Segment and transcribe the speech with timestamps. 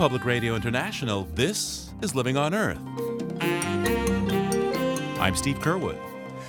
[0.00, 2.80] Public Radio International, this is Living on Earth.
[5.20, 5.98] I'm Steve Curwood,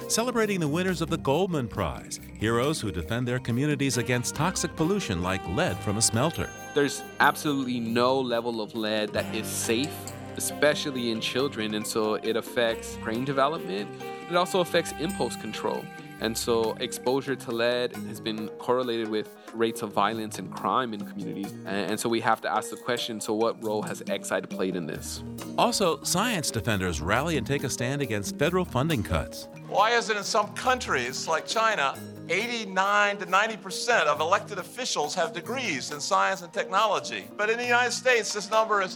[0.09, 5.21] celebrating the winners of the Goldman Prize, heroes who defend their communities against toxic pollution
[5.21, 6.49] like lead from a smelter.
[6.73, 9.93] There's absolutely no level of lead that is safe,
[10.37, 13.89] especially in children, and so it affects brain development.
[14.29, 15.83] It also affects impulse control.
[16.21, 21.03] And so exposure to lead has been correlated with rates of violence and crime in
[21.05, 21.51] communities.
[21.65, 24.85] And so we have to ask the question so, what role has Exide played in
[24.85, 25.23] this?
[25.57, 29.47] Also, science defenders rally and take a stand against federal funding cuts.
[29.67, 31.97] Why is it in some countries like China,
[32.29, 37.25] 89 to 90% of elected officials have degrees in science and technology?
[37.35, 38.95] But in the United States, this number is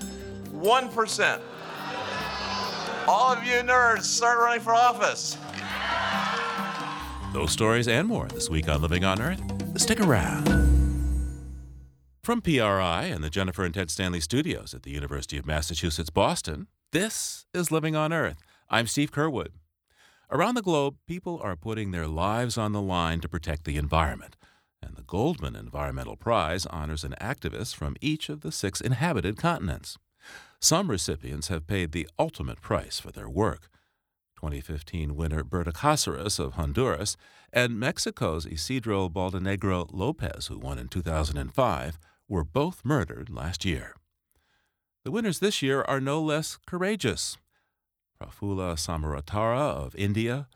[0.54, 1.42] 1%.
[3.08, 5.38] All of you nerds, start running for office.
[7.36, 9.42] Those stories and more this week on Living on Earth.
[9.78, 10.48] Stick around.
[12.24, 16.68] From PRI and the Jennifer and Ted Stanley studios at the University of Massachusetts Boston,
[16.94, 18.38] this is Living on Earth.
[18.70, 19.50] I'm Steve Curwood.
[20.32, 24.38] Around the globe, people are putting their lives on the line to protect the environment.
[24.82, 29.98] And the Goldman Environmental Prize honors an activist from each of the six inhabited continents.
[30.62, 33.68] Some recipients have paid the ultimate price for their work.
[34.36, 37.18] 2015 winner Berta Cáceres of Honduras,
[37.52, 43.96] and Mexico's Isidro Baldenegro Lopez, who won in 2005, were both murdered last year.
[45.04, 47.38] The winners this year are no less courageous.
[48.22, 50.48] Prafulla Samantara of India,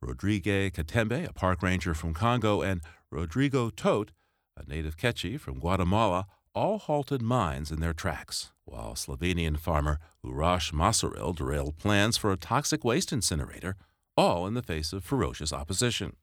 [0.00, 4.12] Rodrigue Katembo, a park ranger from Congo, and Rodrigo Tot,
[4.56, 6.26] a native Quechua from Guatemala,
[6.56, 12.36] all halted mines in their tracks, while Slovenian farmer Uroš Macerl derailed plans for a
[12.36, 13.76] toxic waste incinerator,
[14.16, 16.16] all in the face of ferocious opposition.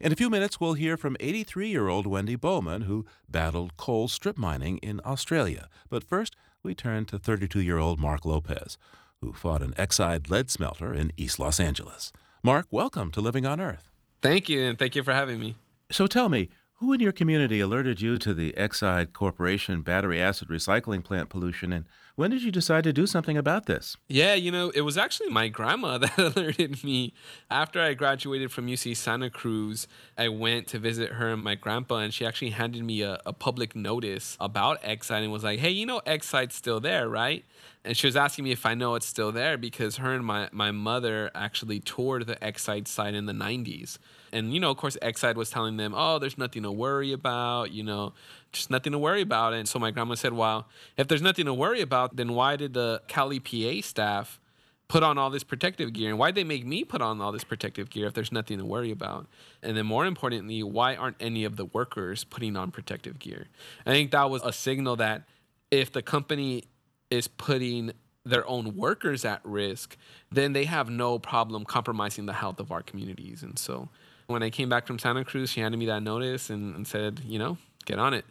[0.00, 4.08] In a few minutes, we'll hear from 83 year old Wendy Bowman, who battled coal
[4.08, 5.68] strip mining in Australia.
[5.90, 8.78] But first, we turn to 32 year old Mark Lopez,
[9.20, 12.10] who fought an Exide lead smelter in East Los Angeles.
[12.42, 13.90] Mark, welcome to Living on Earth.
[14.22, 15.56] Thank you, and thank you for having me.
[15.90, 16.48] So tell me,
[16.78, 21.72] who in your community alerted you to the Exide Corporation battery acid recycling plant pollution,
[21.72, 23.96] and when did you decide to do something about this?
[24.08, 27.14] Yeah, you know, it was actually my grandma that alerted me.
[27.50, 31.98] After I graduated from UC Santa Cruz, I went to visit her and my grandpa,
[31.98, 35.70] and she actually handed me a, a public notice about Exide and was like, hey,
[35.70, 37.44] you know, Exide's still there, right?
[37.84, 40.48] and she was asking me if I know it's still there because her and my,
[40.52, 43.98] my mother actually toured the Exide site in the 90s.
[44.32, 47.70] And, you know, of course, Exide was telling them, oh, there's nothing to worry about,
[47.72, 48.12] you know,
[48.52, 49.52] just nothing to worry about.
[49.54, 52.74] And so my grandma said, well, if there's nothing to worry about, then why did
[52.74, 54.40] the CalEPA staff
[54.88, 56.08] put on all this protective gear?
[56.08, 58.64] And why'd they make me put on all this protective gear if there's nothing to
[58.64, 59.26] worry about?
[59.62, 63.48] And then more importantly, why aren't any of the workers putting on protective gear?
[63.84, 65.24] I think that was a signal that
[65.70, 66.64] if the company
[67.10, 67.92] is putting
[68.24, 69.96] their own workers at risk,
[70.30, 73.42] then they have no problem compromising the health of our communities.
[73.42, 73.88] And so
[74.28, 77.20] when I came back from Santa Cruz, she handed me that notice and, and said,
[77.26, 77.56] you know,
[77.86, 78.24] get on it.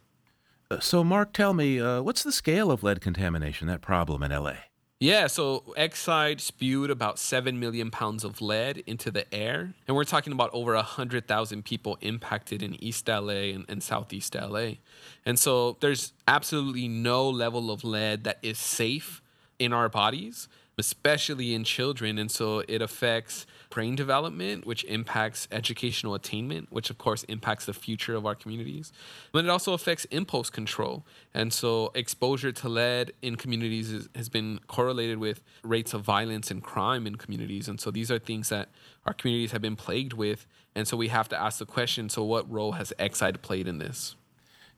[0.70, 4.32] Uh, so, Mark, tell me, uh, what's the scale of lead contamination, that problem in
[4.32, 4.54] LA?
[5.00, 9.74] Yeah, so Exide spewed about 7 million pounds of lead into the air.
[9.88, 14.74] And we're talking about over 100,000 people impacted in East LA and, and, Southeast LA.
[15.26, 19.22] And so there's absolutely no level of lead that is safe
[19.60, 20.48] in our bodies
[20.78, 22.18] especially in children.
[22.18, 27.74] And so it affects brain development, which impacts educational attainment, which of course impacts the
[27.74, 28.92] future of our communities.
[29.32, 31.06] But it also affects impulse control.
[31.34, 36.52] And so exposure to lead in communities is, has been correlated with rates of violence
[36.52, 37.68] and crime in communities.
[37.68, 38.70] And so these are things that
[39.06, 40.48] our communities have been plagued with.
[40.76, 43.80] And so we have to ask the question so, what role has Exide played in
[43.80, 44.16] this?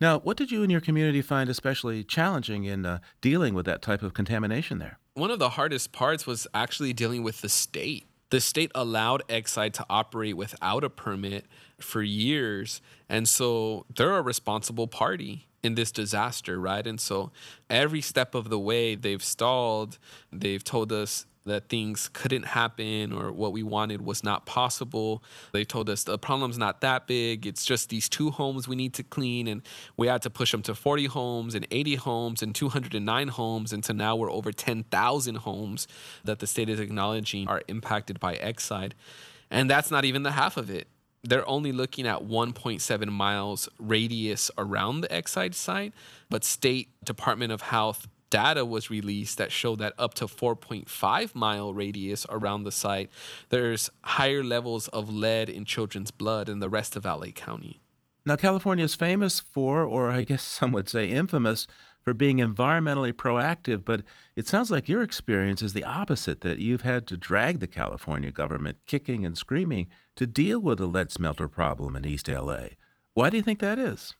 [0.02, 3.82] Now, what did you and your community find especially challenging in uh, dealing with that
[3.82, 4.98] type of contamination there?
[5.16, 8.06] One of the hardest parts was actually dealing with the state.
[8.30, 11.46] The state allowed Exide to operate without a permit
[11.80, 12.82] for years.
[13.08, 16.86] And so they're a responsible party in this disaster, right?
[16.86, 17.32] And so
[17.70, 19.98] every step of the way they've stalled,
[20.32, 25.24] they've told us that things couldn't happen or what we wanted was not possible.
[25.52, 27.46] They told us the problem's not that big.
[27.46, 29.48] It's just these two homes we need to clean.
[29.48, 29.62] And
[29.98, 33.74] we had to push them to 40 homes and 80 homes and 209 homes.
[33.74, 35.88] And so now we're over 10,000 homes
[36.24, 38.94] that the state is acknowledging are impacted by Exide.
[39.52, 40.88] And that's not even the half of it.
[41.24, 45.94] They're only looking at 1.7 miles radius around the Exide site,
[46.30, 51.74] but state Department of Health data was released that showed that up to 4.5 mile
[51.74, 53.10] radius around the site,
[53.50, 57.82] there's higher levels of lead in children's blood in the rest of LA County.
[58.26, 61.68] Now, California is famous for, or I guess some would say infamous,
[62.02, 64.02] for being environmentally proactive, but
[64.36, 68.32] it sounds like your experience is the opposite that you've had to drag the California
[68.32, 72.70] government kicking and screaming to deal with the lead smelter problem in East LA.
[73.14, 74.16] Why do you think that is?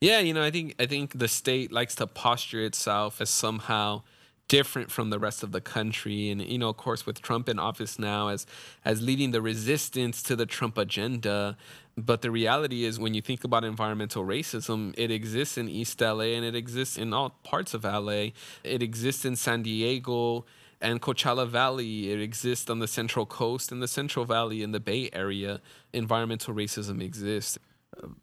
[0.00, 4.02] Yeah, you know, I think I think the state likes to posture itself as somehow
[4.46, 6.30] different from the rest of the country.
[6.30, 8.46] And you know of course with Trump in office now as
[8.84, 11.56] as leading the resistance to the Trump agenda
[11.96, 16.32] but the reality is when you think about environmental racism it exists in East LA
[16.36, 18.28] and it exists in all parts of LA
[18.64, 20.46] it exists in San Diego
[20.80, 22.10] and Coachella Valley.
[22.10, 25.60] It exists on the Central Coast and the Central Valley in the Bay Area.
[25.92, 27.58] Environmental racism exists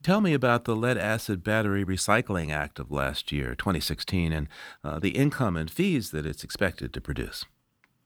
[0.04, 4.48] Tell me about the Lead Acid Battery Recycling Act of last year, 2016, and
[4.84, 7.46] uh, the income and fees that it's expected to produce.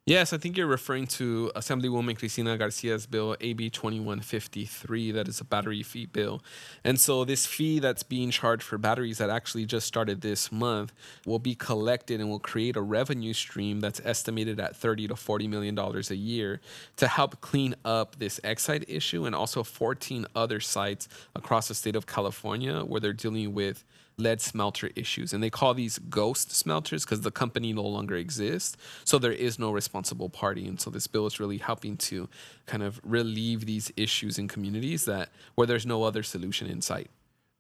[0.10, 5.44] Yes, I think you're referring to Assemblywoman Cristina Garcia's bill, AB 2153, that is a
[5.44, 6.42] battery fee bill.
[6.84, 10.94] And so, this fee that's being charged for batteries that actually just started this month
[11.28, 15.48] will be collected and will create a revenue stream that's estimated at 30 to 40
[15.48, 16.60] million dollars a year
[16.96, 21.96] to help clean up this Exide issue and also 14 other sites across the state
[21.96, 23.84] of California where they're dealing with
[24.20, 25.34] lead smelter issues.
[25.34, 28.78] And they call these ghost smelters because the company no longer exists.
[29.04, 30.68] So there is no responsible party.
[30.68, 32.30] And so this bill is really helping to
[32.66, 37.10] kind of relieve these issues in communities that where there's no other solution in sight.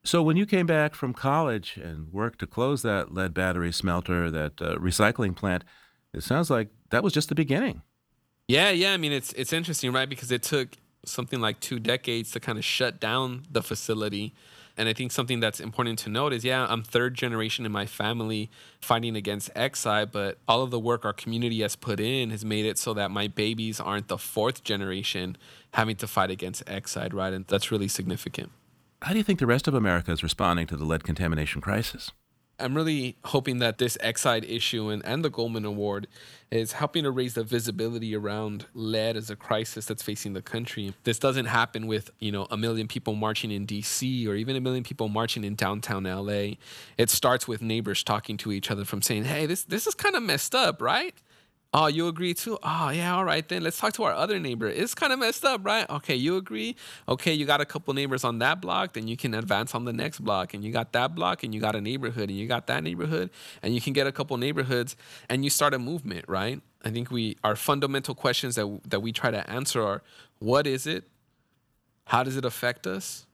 [0.03, 4.31] So when you came back from college and worked to close that lead battery smelter,
[4.31, 5.63] that uh, recycling plant,
[6.13, 7.81] it sounds like that was just the beginning.
[8.47, 8.93] Yeah, yeah.
[8.93, 10.09] I mean, it's it's interesting, right?
[10.09, 10.69] Because it took
[11.05, 14.33] something like two decades to kind of shut down the facility
[14.79, 17.85] and I think something that's important to note is yeah, I'm third generation in my
[17.85, 18.49] family
[18.79, 22.65] fighting against Exide, but all of the work our community has put in has made
[22.65, 25.37] it so that my babies aren't the fourth generation
[25.73, 27.33] having to fight against Exide, right?
[27.33, 28.51] And that's really significant.
[29.01, 32.11] How do you think the rest of America is responding to the lead contamination crisis?
[32.59, 36.07] I'm really hoping that this Exide issue and, and the Goldman Award
[36.51, 40.93] is helping to raise the visibility around lead as a crisis that's facing the country.
[41.03, 44.61] This doesn't happen with, you know, a million people marching in DC or even a
[44.61, 46.55] million people marching in downtown LA.
[46.97, 50.15] It starts with neighbors talking to each other from saying, "Hey, this this is kind
[50.15, 51.13] of messed up, right?"
[51.71, 52.57] Oh, you agree too?
[52.63, 53.61] Oh, yeah, all right then.
[53.61, 54.67] Let's talk to our other neighbor.
[54.67, 55.87] It's kind of messed up, right?
[55.87, 56.75] Okay, you agree?
[57.07, 59.93] Okay, you got a couple neighbors on that block, then you can advance on the
[59.93, 60.55] next block.
[60.55, 63.29] And you got that block, and you got a neighborhood, and you got that neighborhood,
[63.61, 64.95] and you can get a couple neighborhoods,
[65.29, 66.59] and you start a movement, right?
[66.83, 70.01] I think we our fundamental questions that that we try to answer are
[70.39, 71.03] what is it?
[72.05, 73.27] How does it affect us?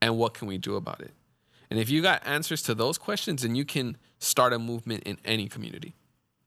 [0.00, 1.12] And what can we do about it?
[1.70, 5.18] And if you got answers to those questions, then you can start a movement in
[5.24, 5.94] any community.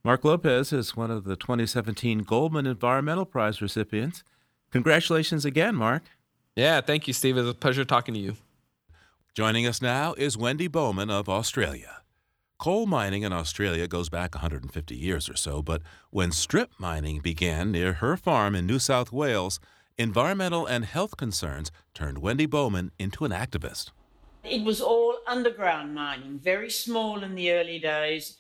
[0.06, 4.22] Mark Lopez is one of the 2017 Goldman Environmental Prize recipients.
[4.70, 6.04] Congratulations again, Mark.
[6.58, 7.38] Yeah, thank you, Steve.
[7.38, 8.36] It's a pleasure talking to you.
[9.34, 12.02] Joining us now is Wendy Bowman of Australia.
[12.60, 17.72] Coal mining in Australia goes back 150 years or so, but when strip mining began
[17.72, 19.62] near her farm in New South Wales,
[19.98, 23.92] environmental and health concerns turned Wendy Bowman into an activist.
[24.44, 28.36] It was all underground mining, very small in the early days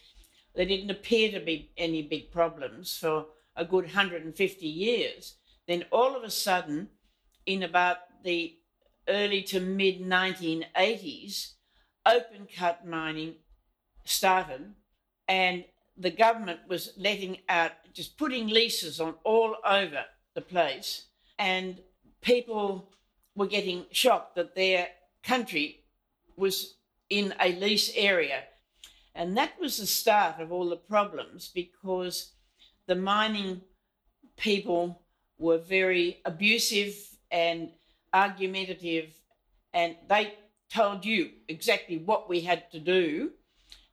[0.56, 5.36] there didn't appear to be any big problems for a good 150 years.
[5.68, 6.90] Then all of a sudden,
[7.46, 8.56] in about the
[9.08, 11.54] early to mid 1980s,
[12.06, 13.36] open cut mining
[14.06, 14.74] started,
[15.28, 15.66] and
[15.98, 21.06] the government was letting out, just putting leases on all over the place,
[21.40, 21.80] and
[22.22, 22.92] people
[23.36, 24.88] were getting shocked that their
[25.24, 25.84] country
[26.36, 26.76] was
[27.10, 28.44] in a lease area
[29.16, 32.34] and that was the start of all the problems because
[32.88, 33.62] the mining
[34.38, 35.02] people
[35.38, 36.96] were very abusive
[37.32, 37.72] and
[38.14, 39.14] argumentative,
[39.74, 40.34] and they
[40.70, 43.32] told you exactly what we had to do.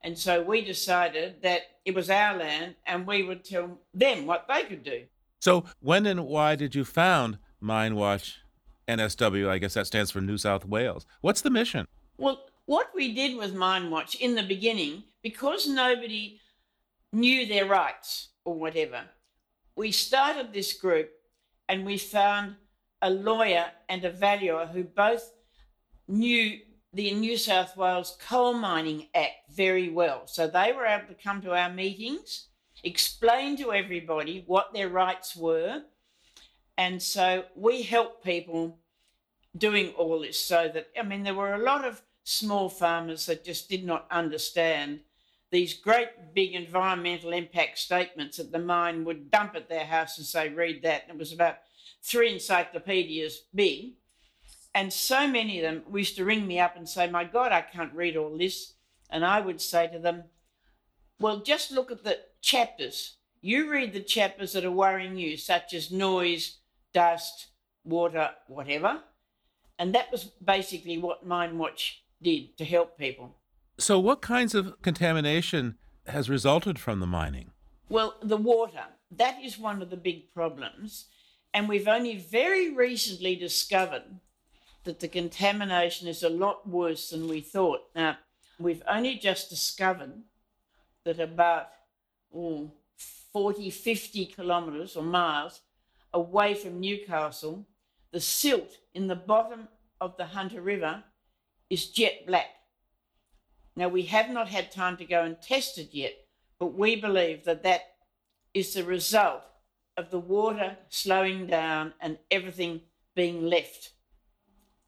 [0.02, 4.46] And so we decided that it was our land and we would tell them what
[4.48, 5.04] they could do.
[5.40, 8.40] So, when and why did you found Mine Watch
[8.88, 9.48] NSW?
[9.48, 11.06] I guess that stands for New South Wales.
[11.22, 11.86] What's the mission?
[12.18, 16.38] Well, what we did with MineWatch in the beginning, because nobody
[17.12, 19.00] knew their rights or whatever,
[19.74, 21.10] we started this group
[21.68, 22.54] and we found
[23.02, 25.32] a lawyer and a valuer who both
[26.06, 26.60] knew
[26.92, 30.28] the New South Wales Coal Mining Act very well.
[30.28, 32.50] So they were able to come to our meetings,
[32.84, 35.82] explain to everybody what their rights were.
[36.78, 38.78] And so we helped people
[39.58, 43.44] doing all this so that, I mean, there were a lot of small farmers that
[43.44, 45.00] just did not understand
[45.50, 50.26] these great big environmental impact statements that the mine would dump at their house and
[50.26, 51.02] say, read that.
[51.02, 51.56] And it was about
[52.02, 53.94] three encyclopedias big.
[54.74, 57.62] And so many of them used to ring me up and say, My God, I
[57.62, 58.74] can't read all this.
[59.10, 60.24] And I would say to them,
[61.18, 63.16] Well, just look at the chapters.
[63.40, 66.58] You read the chapters that are worrying you, such as noise,
[66.92, 67.48] dust,
[67.84, 69.00] water, whatever.
[69.78, 73.36] And that was basically what Mine Watch did to help people.
[73.78, 77.52] So, what kinds of contamination has resulted from the mining?
[77.88, 81.06] Well, the water, that is one of the big problems.
[81.52, 84.04] And we've only very recently discovered
[84.84, 87.80] that the contamination is a lot worse than we thought.
[87.94, 88.18] Now,
[88.58, 90.22] we've only just discovered
[91.04, 91.68] that about
[92.34, 92.70] oh,
[93.32, 95.60] 40, 50 kilometres or miles
[96.12, 97.66] away from Newcastle,
[98.12, 99.68] the silt in the bottom
[100.00, 101.04] of the Hunter River
[101.70, 102.48] is jet black.
[103.76, 106.12] Now, we have not had time to go and test it yet,
[106.58, 107.82] but we believe that that
[108.52, 109.42] is the result
[109.96, 112.82] of the water slowing down and everything
[113.14, 113.92] being left.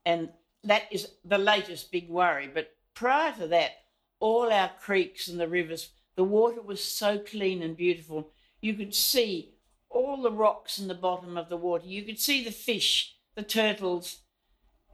[0.04, 0.30] And
[0.64, 2.50] that is the latest big worry.
[2.52, 3.72] But prior to that,
[4.20, 8.30] all our creeks and the rivers, the water was so clean and beautiful.
[8.60, 9.54] You could see
[9.88, 11.86] all the rocks in the bottom of the water.
[11.86, 14.18] You could see the fish, the turtles,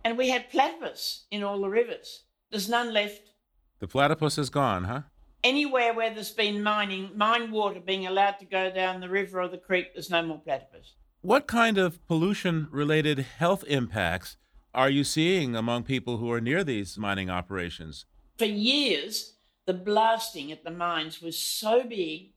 [0.08, 2.22] and we had platypus in all the rivers.
[2.50, 3.30] There's none left.
[3.78, 5.02] The platypus is gone, huh?
[5.44, 9.48] Anywhere where there's been mining, mine water being allowed to go down the river or
[9.48, 10.94] the creek, there's no more platypus.
[11.20, 14.38] What kind of pollution related health impacts
[14.74, 18.06] are you seeing among people who are near these mining operations?
[18.38, 19.34] For years,
[19.66, 22.30] the blasting at the mines was so big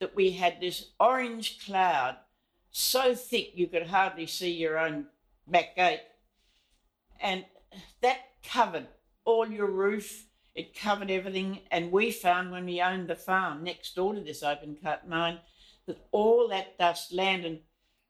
[0.00, 2.16] that we had this orange cloud
[2.72, 5.06] so thick you could hardly see your own
[5.46, 6.00] back gate.
[7.20, 7.44] And
[8.02, 8.86] that covered
[9.24, 11.60] all your roof, it covered everything.
[11.70, 15.40] And we found when we owned the farm next door to this open cut mine
[15.86, 17.60] that all that dust landed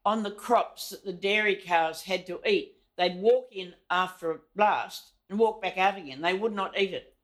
[0.04, 2.76] on the crops that the dairy cows had to eat.
[2.96, 6.22] They'd walk in after a blast and walk back out again.
[6.22, 7.14] They would not eat it.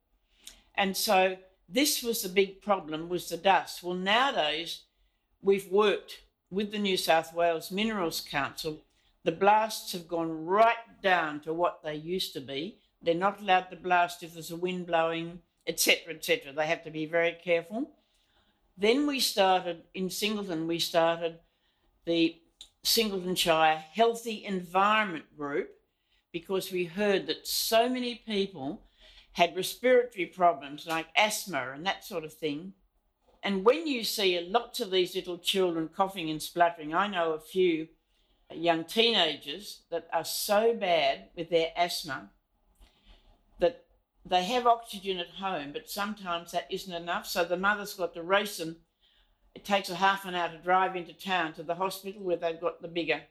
[0.75, 1.37] And so
[1.69, 3.83] this was the big problem was the dust.
[3.83, 4.83] Well, nowadays
[5.41, 8.85] we've worked with the New South Wales Minerals Council.
[9.25, 12.79] The blasts have gone right down to what they used to be.
[13.01, 16.53] They're not allowed to blast if there's a wind blowing, etc., etc.
[16.53, 17.91] They have to be very careful.
[18.77, 21.39] Then we started in Singleton, we started
[22.05, 22.37] the
[22.83, 25.71] Singleton Shire Healthy Environment Group
[26.33, 28.83] because we heard that so many people
[29.33, 32.73] had respiratory problems like asthma and that sort of thing.
[33.43, 37.41] And when you see lots of these little children coughing and spluttering, I know a
[37.41, 37.89] few
[38.57, 42.31] young teenagers that are so bad with their asthma
[43.61, 43.85] that
[44.25, 47.27] they have oxygen at home, but sometimes that isn't enough.
[47.27, 48.77] So the mother's got to race them.
[49.55, 52.61] It takes a half an hour to drive into town to the hospital where they've
[52.61, 53.23] got the bigger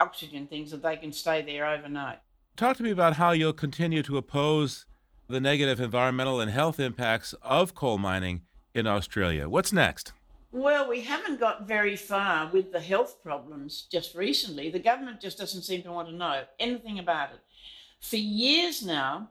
[0.00, 2.18] oxygen things that they can stay there overnight.
[2.56, 4.86] Talk to me about how you'll continue to oppose
[5.28, 8.42] the negative environmental and health impacts of coal mining
[8.74, 9.48] in Australia.
[9.48, 10.12] What's next?
[10.54, 14.70] Well, we haven't got very far with the health problems just recently.
[14.70, 17.40] The government just doesn't seem to want to know anything about it.
[17.98, 19.30] For years now,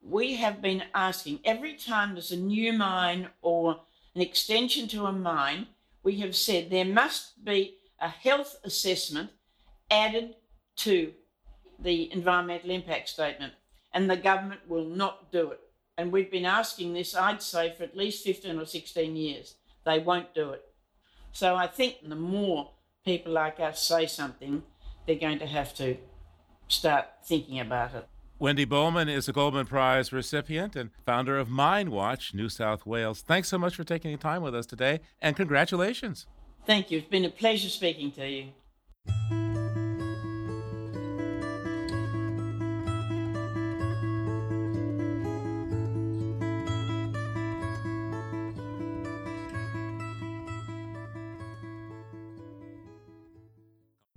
[0.00, 3.80] we have been asking every time there's a new mine or
[4.14, 5.66] an extension to a mine,
[6.02, 9.28] we have said there must be a health assessment
[9.90, 10.36] added
[10.76, 11.12] to
[11.78, 13.52] the environmental impact statement
[13.92, 15.60] and the government will not do it.
[15.98, 19.56] And we've been asking this, I'd say, for at least 15 or 16 years.
[19.84, 20.62] They won't do it.
[21.32, 22.70] So I think the more
[23.04, 24.62] people like us say something,
[25.06, 25.96] they're going to have to
[26.68, 28.06] start thinking about it.
[28.38, 33.22] Wendy Bowman is a Goldman Prize recipient and founder of Mine Watch New South Wales.
[33.22, 36.26] Thanks so much for taking the time with us today, and congratulations.
[36.66, 36.98] Thank you.
[36.98, 39.41] It's been a pleasure speaking to you.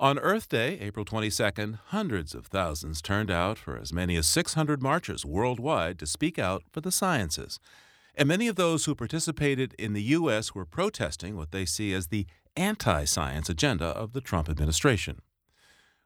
[0.00, 4.80] On Earth Day, April 22nd, hundreds of thousands turned out for as many as 600
[4.80, 7.58] marches worldwide to speak out for the sciences.
[8.14, 10.54] And many of those who participated in the U.S.
[10.54, 15.20] were protesting what they see as the anti science agenda of the Trump administration.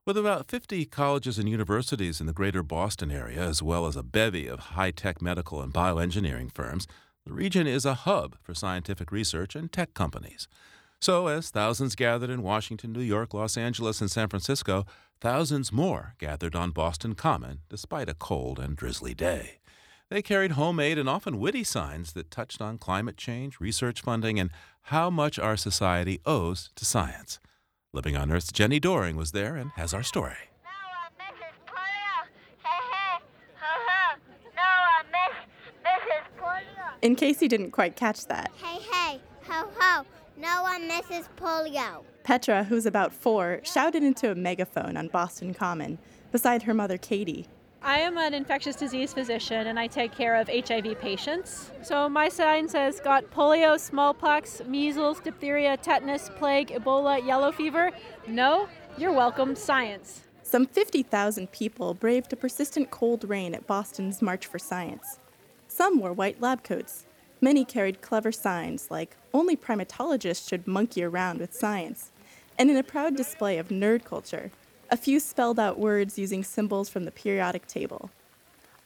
[0.07, 4.03] With about 50 colleges and universities in the greater Boston area, as well as a
[4.03, 6.87] bevy of high tech medical and bioengineering firms,
[7.27, 10.49] the region is a hub for scientific research and tech companies.
[11.03, 14.87] So, as thousands gathered in Washington, New York, Los Angeles, and San Francisco,
[15.21, 19.59] thousands more gathered on Boston Common despite a cold and drizzly day.
[20.11, 24.51] They carried homemade and often witty signs that touched on climate change, research funding, and
[24.83, 27.41] how much our society owes to science.
[27.93, 30.37] Living on Earth's Jenni Doering was there and has our story.
[37.03, 38.53] In case you didn't quite catch that.
[38.55, 40.07] Hey, hey, ho, ho,
[40.43, 42.03] no one misses polio.
[42.25, 45.99] Petra, who's about four, shouted into a megaphone on Boston Common
[46.33, 47.47] beside her mother, Katie.
[47.81, 51.71] I am an infectious disease physician and I take care of HIV patients.
[51.83, 57.93] So my sign says got polio, smallpox, measles, diphtheria, tetanus, plague, Ebola, yellow fever.
[58.27, 58.69] No,
[58.99, 60.23] you're welcome, science.
[60.43, 65.21] Some 50,000 people braved a persistent cold rain at Boston's March for Science.
[65.69, 67.07] Some wore white lab coats.
[67.45, 72.13] Many carried clever signs like only primatologists should monkey around with science.
[72.57, 74.53] And in a proud display of nerd culture,
[74.93, 78.11] a few spelled out words using symbols from the periodic table.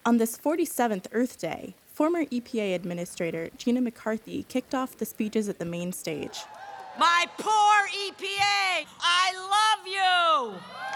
[0.07, 5.59] On this 47th Earth Day, former EPA Administrator Gina McCarthy kicked off the speeches at
[5.59, 6.39] the main stage.
[6.99, 10.96] My poor EPA, I love you!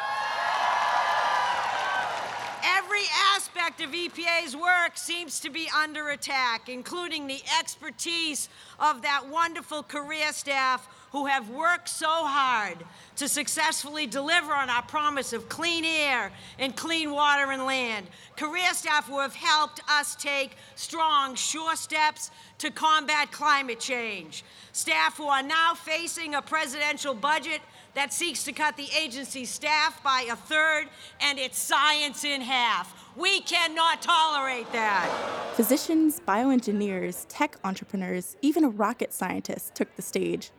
[3.00, 9.26] Every aspect of EPA's work seems to be under attack, including the expertise of that
[9.26, 12.76] wonderful career staff who have worked so hard
[13.16, 18.07] to successfully deliver on our promise of clean air and clean water and land.
[18.37, 24.45] Career staff who have helped us take strong, sure steps to combat climate change.
[24.73, 27.62] Staff who are now facing a presidential budget
[27.94, 30.88] that seeks to cut the agency's staff by a third
[31.20, 32.94] and its science in half.
[33.16, 35.54] We cannot tolerate that.
[35.54, 40.50] Physicians, bioengineers, tech entrepreneurs, even a rocket scientist took the stage.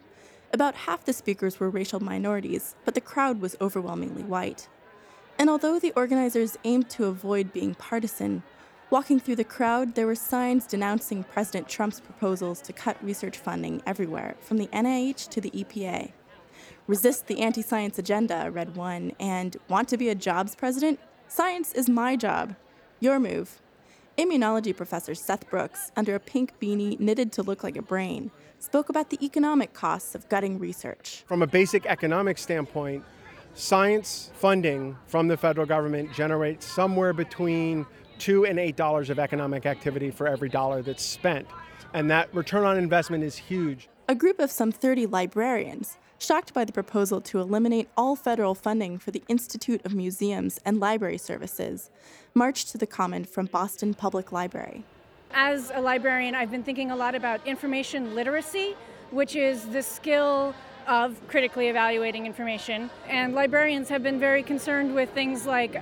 [0.53, 4.67] About half the speakers were racial minorities, but the crowd was overwhelmingly white.
[5.39, 8.43] And although the organizers aimed to avoid being partisan,
[8.89, 13.81] walking through the crowd, there were signs denouncing President Trump's proposals to cut research funding
[13.85, 16.11] everywhere, from the NIH to the EPA.
[16.87, 20.99] Resist the anti science agenda, read one, and want to be a jobs president?
[21.27, 22.55] Science is my job.
[22.99, 23.61] Your move.
[24.17, 28.89] Immunology professor Seth Brooks, under a pink beanie knitted to look like a brain, spoke
[28.89, 31.23] about the economic costs of gutting research.
[31.27, 33.03] From a basic economic standpoint,
[33.53, 37.85] science funding from the federal government generates somewhere between
[38.17, 41.47] two and eight dollars of economic activity for every dollar that's spent.
[41.93, 43.87] And that return on investment is huge.
[44.07, 48.99] A group of some 30 librarians, shocked by the proposal to eliminate all federal funding
[48.99, 51.89] for the Institute of Museums and Library Services,
[52.35, 54.83] marched to the Common from Boston Public Library.
[55.33, 58.75] As a librarian, I've been thinking a lot about information literacy,
[59.09, 60.53] which is the skill
[60.87, 62.91] of critically evaluating information.
[63.07, 65.81] And librarians have been very concerned with things like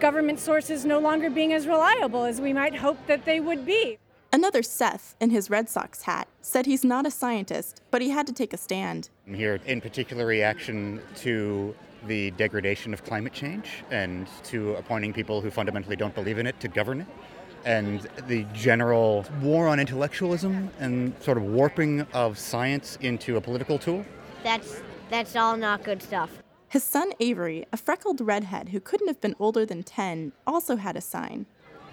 [0.00, 3.98] government sources no longer being as reliable as we might hope that they would be.
[4.30, 8.26] Another Seth, in his Red Sox hat, said he's not a scientist, but he had
[8.26, 9.08] to take a stand.
[9.26, 11.74] I'm here in particular reaction to
[12.06, 16.60] the degradation of climate change and to appointing people who fundamentally don't believe in it
[16.60, 17.06] to govern it
[17.64, 23.78] and the general war on intellectualism and sort of warping of science into a political
[23.78, 24.04] tool.
[24.42, 26.30] That's that's all not good stuff.
[26.68, 30.96] His son Avery, a freckled redhead who couldn't have been older than 10, also had
[30.96, 31.46] a sign.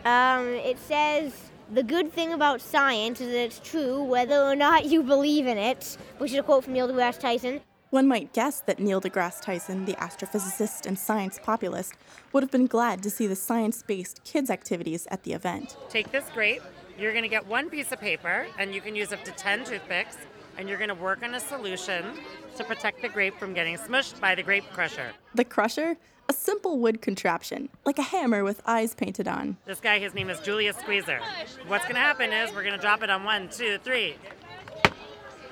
[0.04, 1.34] Um, it says
[1.74, 5.58] the good thing about science is that it's true whether or not you believe in
[5.58, 7.62] it, which is a quote from Neil deGrasse Tyson.
[7.90, 11.94] One might guess that Neil deGrasse Tyson, the astrophysicist and science populist,
[12.34, 15.78] would have been glad to see the science based kids' activities at the event.
[15.90, 16.62] Take this grape,
[17.00, 19.66] you're going to get one piece of paper, and you can use up to 10
[19.66, 20.18] toothpicks,
[20.58, 22.06] and you're going to work on a solution
[22.58, 25.12] to protect the grape from getting smushed by the grape crusher.
[25.34, 25.98] The crusher?
[26.28, 29.58] A simple wood contraption, like a hammer with eyes painted on.
[29.66, 31.20] This guy, his name is Julius Squeezer.
[31.68, 34.16] What's going to happen is we're going to drop it on one, two, three.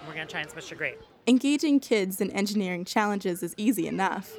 [0.07, 0.99] We're going to try and smush your grape.
[1.27, 4.33] Engaging kids in engineering challenges is easy enough.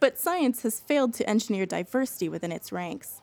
[0.00, 3.20] But science has failed to engineer diversity within its ranks.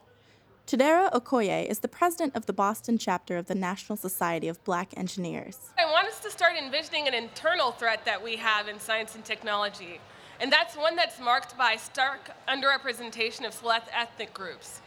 [0.68, 4.98] Chidera Okoye is the president of the Boston chapter of the National Society of Black
[4.98, 5.58] Engineers.
[5.78, 9.24] I want us to start envisioning an internal threat that we have in science and
[9.24, 10.00] technology,
[10.40, 14.82] and that's one that's marked by stark underrepresentation of select ethnic groups.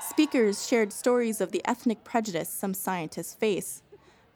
[0.00, 3.82] Speakers shared stories of the ethnic prejudice some scientists face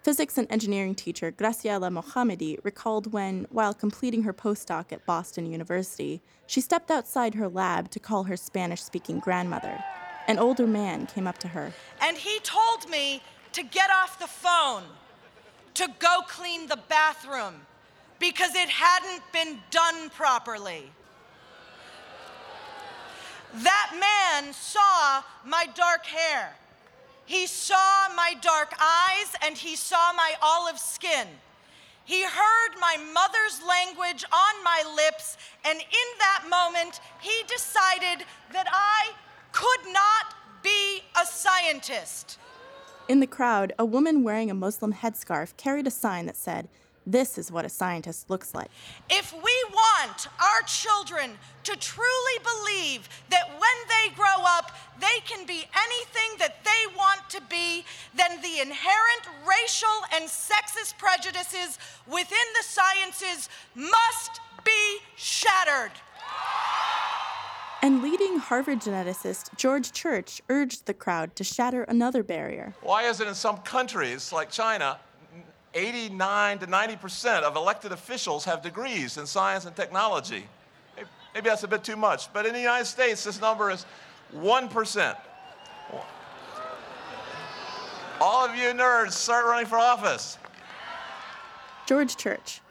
[0.06, 6.22] Physics and engineering teacher Graciela Mohammedi recalled when, while completing her postdoc at Boston University,
[6.46, 9.82] she stepped outside her lab to call her Spanish speaking grandmother.
[10.28, 11.72] An older man came up to her.
[12.00, 13.20] And he told me
[13.50, 14.84] to get off the phone,
[15.74, 17.62] to go clean the bathroom,
[18.18, 20.90] because it hadn't been done properly.
[23.54, 26.54] That man saw my dark hair.
[27.24, 31.26] He saw my dark eyes and he saw my olive skin.
[32.04, 38.68] He heard my mother's language on my lips, and in that moment, he decided that
[38.70, 39.10] I
[39.50, 42.38] could not be a scientist.
[43.08, 46.68] In the crowd, a woman wearing a Muslim headscarf carried a sign that said,
[47.06, 48.68] This is what a scientist looks like.
[49.08, 55.46] If we want our children to truly believe that when they grow up, they can
[55.46, 57.84] be anything that they want to be,
[58.16, 65.92] then the inherent racial and sexist prejudices within the sciences must be shattered.
[67.82, 72.74] And leading Harvard geneticist George Church urged the crowd to shatter another barrier.
[72.80, 74.98] Why is it in some countries like China,
[75.76, 80.44] 89 to 90 percent of elected officials have degrees in science and technology?
[81.34, 83.84] Maybe that's a bit too much, but in the United States, this number is
[84.32, 85.18] 1 percent.
[88.20, 90.38] All of you nerds, start running for office.
[91.86, 92.62] George Church.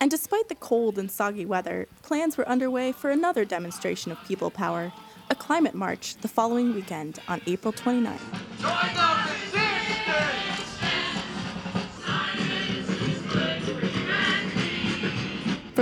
[0.00, 4.50] And despite the cold and soggy weather, plans were underway for another demonstration of people
[4.50, 4.92] power
[5.30, 9.21] a climate march the following weekend on April 29th.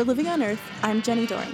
[0.00, 1.52] For Living on Earth, I'm Jenni Doering.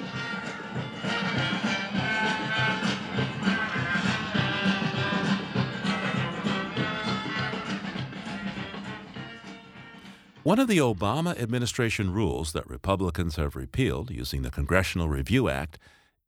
[10.45, 15.81] One of the Obama administration rules that Republicans have repealed using the Congressional Review Act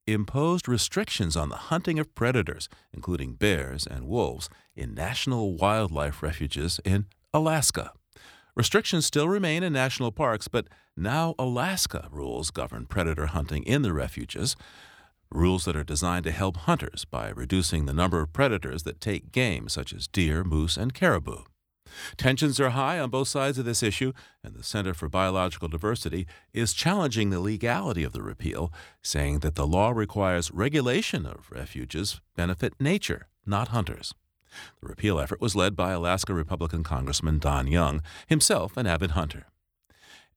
[0.09, 6.81] imposed restrictions on the hunting of predators, including bears and wolves, in national wildlife refuges
[6.85, 7.93] in Alaska.
[8.59, 10.67] Restrictions still remain in national parks, but
[10.97, 14.57] now Alaska rules govern predator hunting in the refuges,
[15.31, 19.31] rules that are designed to help hunters by reducing the number of predators that take
[19.31, 21.45] game, such as deer, moose, and caribou.
[22.17, 26.27] Tensions are high on both sides of this issue, and the Center for Biological Diversity
[26.53, 32.21] is challenging the legality of the repeal, saying that the law requires regulation of refuges
[32.35, 34.15] benefit nature, not hunters.
[34.81, 39.47] The repeal effort was led by Alaska Republican Congressman Don Young, himself an avid hunter.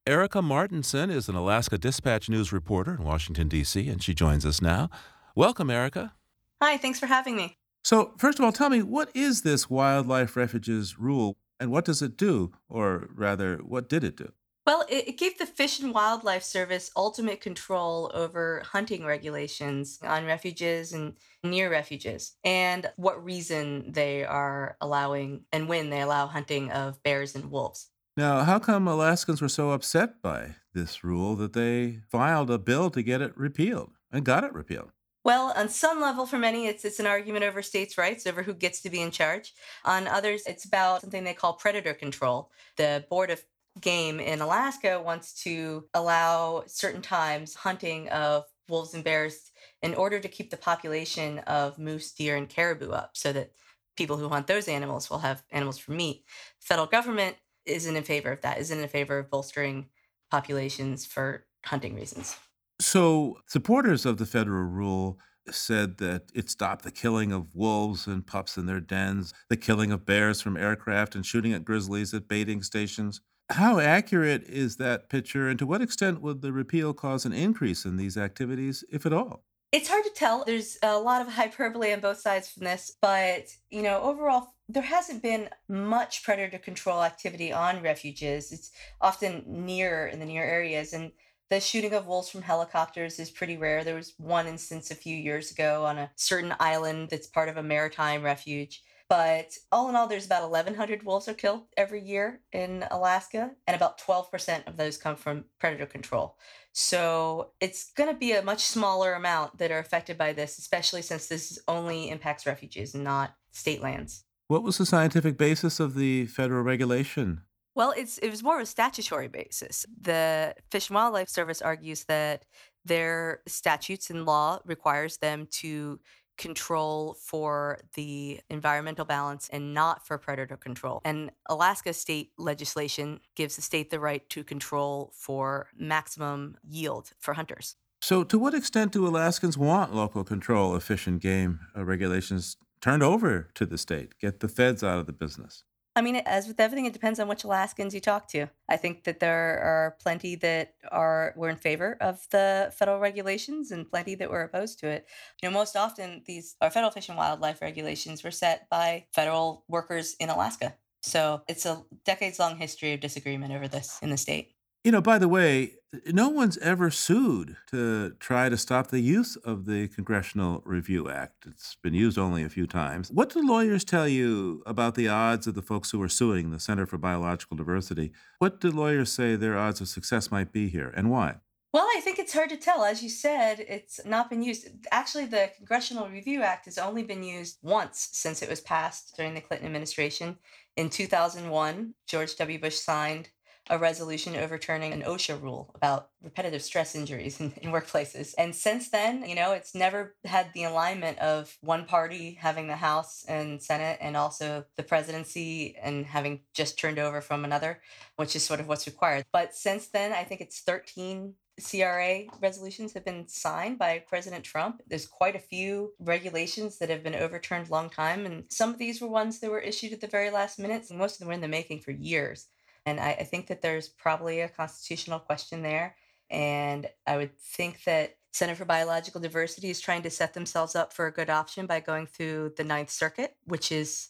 [0.08, 4.62] Erica Martinson is an Alaska Dispatch News reporter in Washington, D.C., and she joins us
[4.62, 4.90] now.
[5.36, 6.14] Welcome, Erica.
[6.62, 7.58] Hi, thanks for having me.
[7.84, 12.02] So, first of all, tell me, what is this wildlife refuges rule and what does
[12.02, 12.52] it do?
[12.68, 14.32] Or rather, what did it do?
[14.66, 20.26] Well, it, it, gave the Fish and Wildlife Service ultimate control over hunting regulations on
[20.26, 26.72] refuges and near refuges, and what reason they are allowing and when they allow hunting
[26.72, 27.88] of bears and wolves.
[28.16, 32.92] Now, how come Alaskans were so upset by this rule that they filed a bill
[32.92, 34.92] to get it repealed and got it repealed?
[35.24, 38.56] Well, on some level, for many, it's it's an argument over states' rights, over who
[38.56, 39.54] gets to be in charge.
[39.86, 42.52] On others, it's about something they call predator control.
[42.78, 43.44] The Board of
[43.80, 50.20] Game in Alaska wants to allow certain times hunting of wolves and bears in order
[50.20, 53.52] to keep the population of moose, deer, and caribou up, so that
[53.96, 56.26] people who hunt those animals will have animals for meat.
[56.60, 58.58] Federal government isn't in favor of that.
[58.60, 59.88] Isn't in favor of bolstering
[60.30, 62.38] populations for hunting reasons.
[62.80, 68.26] So, supporters of the federal rule said that it stopped the killing of wolves and
[68.26, 72.28] pups in their dens, the killing of bears from aircraft, and shooting at grizzlies at
[72.28, 73.22] baiting stations.
[73.52, 77.86] How accurate is that picture, and to what extent would the repeal cause an increase
[77.86, 79.44] in these activities, if at all?
[79.72, 80.44] It's hard to tell.
[80.46, 84.84] There's a lot of hyperbole on both sides from this, but you know, overall, there
[84.84, 88.52] hasn't been much predator control activity on refuges.
[88.52, 91.12] It's often near in the near areas, and
[91.50, 93.84] the shooting of wolves from helicopters is pretty rare.
[93.84, 97.58] There was one instance a few years ago on a certain island that's part of
[97.58, 98.82] a maritime refuge.
[99.12, 103.76] But all in all, there's about 1,100 wolves are killed every year in Alaska, and
[103.76, 106.38] about 12% of those come from predator control.
[106.72, 111.02] So it's going to be a much smaller amount that are affected by this, especially
[111.02, 114.24] since this only impacts refuges and not state lands.
[114.48, 117.42] What was the scientific basis of the federal regulation?
[117.76, 119.86] Well, it's it was more of a statutory basis.
[120.00, 122.46] The Fish and Wildlife Service argues that
[122.86, 126.00] their statutes and law requires them to
[126.42, 131.00] control for the environmental balance and not for predator control.
[131.06, 137.36] And Alaska state legislation gives the state the right to control for maximum yield for
[137.36, 137.76] hunters.
[138.02, 142.58] So, to what extent do Alaskans want local control of fish and game uh, regulations
[142.82, 144.18] turned over to the state?
[144.20, 145.64] Get the feds out of the business?
[145.94, 148.48] I mean, as with everything, it depends on which Alaskans you talk to.
[148.70, 153.72] I think that there are plenty that are were in favor of the federal regulations
[153.72, 155.06] and plenty that were opposed to it.
[155.42, 159.66] You know, most often these our federal fish and wildlife regulations were set by federal
[159.68, 160.76] workers in Alaska.
[161.02, 164.54] So it's a decades long history of disagreement over this in the state.
[164.84, 165.74] You know, by the way,
[166.08, 171.46] no one's ever sued to try to stop the use of the Congressional Review Act.
[171.46, 173.12] It's been used only a few times.
[173.12, 176.60] What do lawyers tell you about the odds of the folks who are suing the
[176.60, 178.12] Center for Biological Diversity?
[178.40, 181.36] What do lawyers say their odds of success might be here and why?
[181.74, 182.84] Well, I think it's hard to tell.
[182.84, 184.68] As you said, it's not been used.
[184.92, 189.36] Actually, the Congressional Review Act has only been used once since it was passed during
[189.36, 190.38] the Clinton administration.
[190.76, 192.60] In 2001, George W.
[192.60, 193.30] Bush signed
[193.72, 198.36] a resolution overturning an OSHA rule about repetitive stress injuries in, in, workplaces.
[198.38, 202.76] And since then, you know, it's never had the alignment of one party having the
[202.76, 207.82] House and Senate and also the presidency and having just turned over from another,
[208.18, 209.24] which is sort of what's required.
[209.32, 214.82] But since then, I think it's 13 CRA resolutions have been signed by President Trump.
[214.88, 219.00] There's quite a few regulations that have been overturned long time, and some of these
[219.00, 220.90] were ones that were issued at the very last minute.
[220.90, 222.48] And most of them were in the making for years.
[222.86, 225.96] And I, I think that there's probably a constitutional question there.
[226.30, 230.94] And I would think that Center for Biological Diversity is trying to set themselves up
[230.94, 234.10] for a good option by going through the Ninth Circuit, which is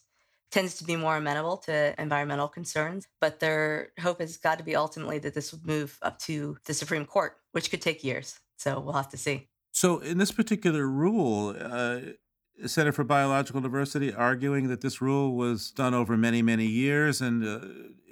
[0.52, 3.08] tends to be more amenable to environmental concerns.
[3.20, 6.74] But their hope has got to be ultimately that this would move up to the
[6.74, 8.40] Supreme Court, which could take years.
[8.58, 9.48] So we'll have to see.
[9.72, 12.00] So in this particular rule, uh,
[12.66, 17.44] Center for Biological Diversity arguing that this rule was done over many, many years and
[17.46, 17.60] uh,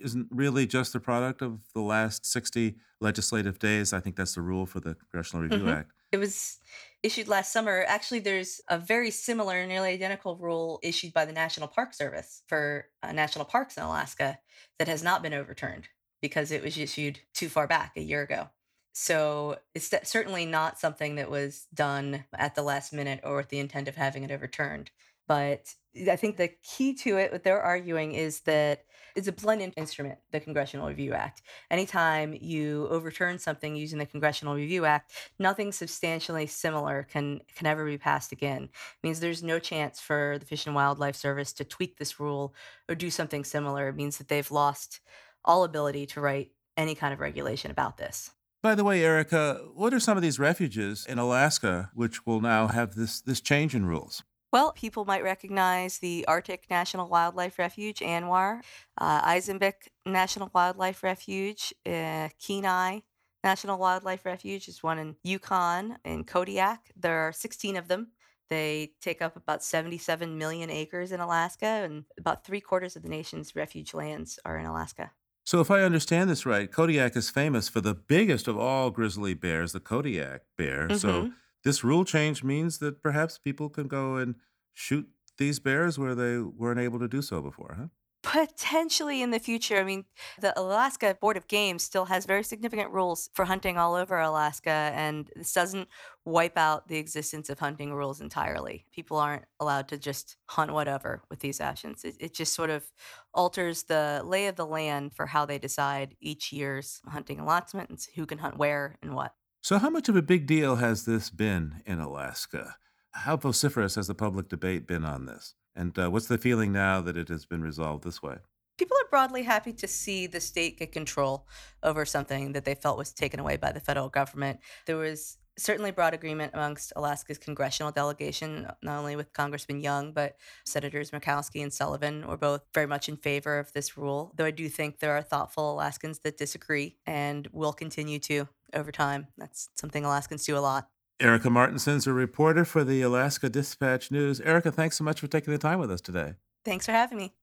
[0.02, 3.94] isn't really just the product of the last 60 legislative days.
[3.94, 5.76] I think that's the rule for the Congressional Review Mhm.
[5.78, 5.92] Act.
[6.12, 6.58] It was
[7.04, 7.84] issued last summer.
[7.88, 12.90] Actually, there's a very similar, nearly identical rule issued by the National Park Service for
[13.04, 14.40] uh, national parks in Alaska
[14.80, 15.88] that has not been overturned
[16.22, 18.50] because it was issued too far back a year ago.
[18.94, 23.60] So it's certainly not something that was done at the last minute or with the
[23.60, 24.92] intent of having it overturned.
[25.28, 25.76] But
[26.10, 28.84] I think the key to it, what they're arguing, is that
[29.16, 31.42] it's a blunt instrument, the Congressional Review Act.
[31.70, 37.86] Anytime you overturn something using the Congressional Review Act, nothing substantially similar can can ever
[37.86, 38.64] be passed again.
[38.64, 42.54] It means there's no chance for the Fish and Wildlife Service to tweak this rule
[42.88, 43.90] or do something similar.
[43.90, 45.00] It means that they've lost
[45.46, 48.32] all ability to write any kind of regulation about this.
[48.62, 52.68] By the way, Erica, what are some of these refuges in Alaska which will now
[52.68, 54.22] have this, this change in rules?
[54.52, 58.62] Well, people might recognize the Arctic National Wildlife Refuge, ANWR,
[58.98, 63.00] uh, Izembek National Wildlife Refuge, uh, Kenai
[63.44, 66.92] National Wildlife Refuge is one in Yukon, in Kodiak.
[66.98, 68.12] There are 16 of them.
[68.50, 73.10] They take up about 77 million acres in Alaska, and about three quarters of the
[73.10, 75.12] nation's refuge lands are in Alaska.
[75.50, 79.34] So, if I understand this right, Kodiak is famous for the biggest of all grizzly
[79.34, 80.92] bears, the Kodiak bear.
[80.94, 81.34] So, Mhm.
[81.64, 84.36] this rule change means that perhaps people can go and
[84.74, 85.10] shoot
[85.40, 87.88] these bears where they weren't able to do so before, huh?
[88.22, 89.78] Potentially in the future.
[89.78, 90.04] I mean,
[90.42, 94.92] the Alaska Board of Games still has very significant rules for hunting all over Alaska,
[94.94, 95.88] and this doesn't
[96.26, 98.86] wipe out the existence of hunting rules entirely.
[98.92, 102.04] People aren't allowed to just hunt whatever with these actions.
[102.04, 102.92] It, it just sort of
[103.34, 108.00] alters the lay of the land for how they decide each year's hunting allotment and
[108.16, 109.34] who can hunt where and what.
[109.62, 112.76] So, how much of a big deal has this been in Alaska?
[113.12, 115.56] How vociferous has the public debate been on this?
[115.76, 118.38] And uh, what's the feeling now that it has been resolved this way?
[118.78, 121.48] People are broadly happy to see the state get control
[121.84, 124.60] over something that they felt was taken away by the federal government.
[124.86, 130.38] There was certainly broad agreement amongst Alaska's congressional delegation, not only with Congressman Young, but
[130.66, 134.32] Senators Murkowski and Sullivan were both very much in favor of this rule.
[134.36, 138.92] Though I do think there are thoughtful Alaskans that disagree and will continue to over
[138.92, 139.28] time.
[139.38, 140.88] That's something Alaskans do a lot.
[141.20, 144.40] Erica Martinson's a reporter for the Alaska Dispatch News.
[144.40, 146.36] Erica, thanks so much for taking the time with us today.
[146.64, 147.34] Thanks for having me.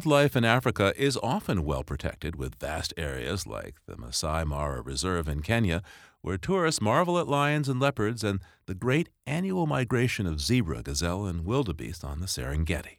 [0.00, 5.28] Wildlife in Africa is often well protected with vast areas like the Masai Mara Reserve
[5.28, 5.82] in Kenya,
[6.22, 11.26] where tourists marvel at lions and leopards and the great annual migration of zebra, gazelle,
[11.26, 12.96] and wildebeest on the Serengeti.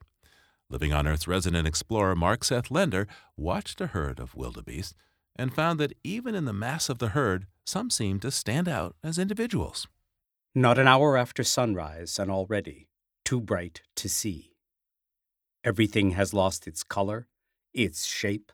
[0.69, 4.93] Living on Earth's resident explorer Mark Seth Lender watched a herd of wildebeest
[5.35, 8.95] and found that even in the mass of the herd, some seemed to stand out
[9.03, 9.87] as individuals.
[10.53, 12.89] Not an hour after sunrise, and already
[13.25, 14.50] too bright to see.
[15.63, 17.27] Everything has lost its color,
[17.73, 18.51] its shape.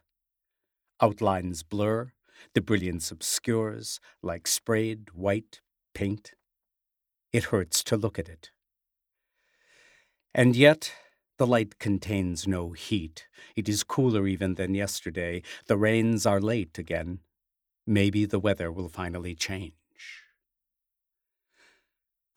[1.02, 2.12] Outlines blur,
[2.54, 5.62] the brilliance obscures like sprayed white
[5.94, 6.34] paint.
[7.32, 8.52] It hurts to look at it.
[10.34, 10.94] And yet,
[11.38, 13.28] the light contains no heat.
[13.56, 15.44] It is cooler even than yesterday.
[15.68, 17.20] The rains are late again.
[17.86, 19.77] Maybe the weather will finally change.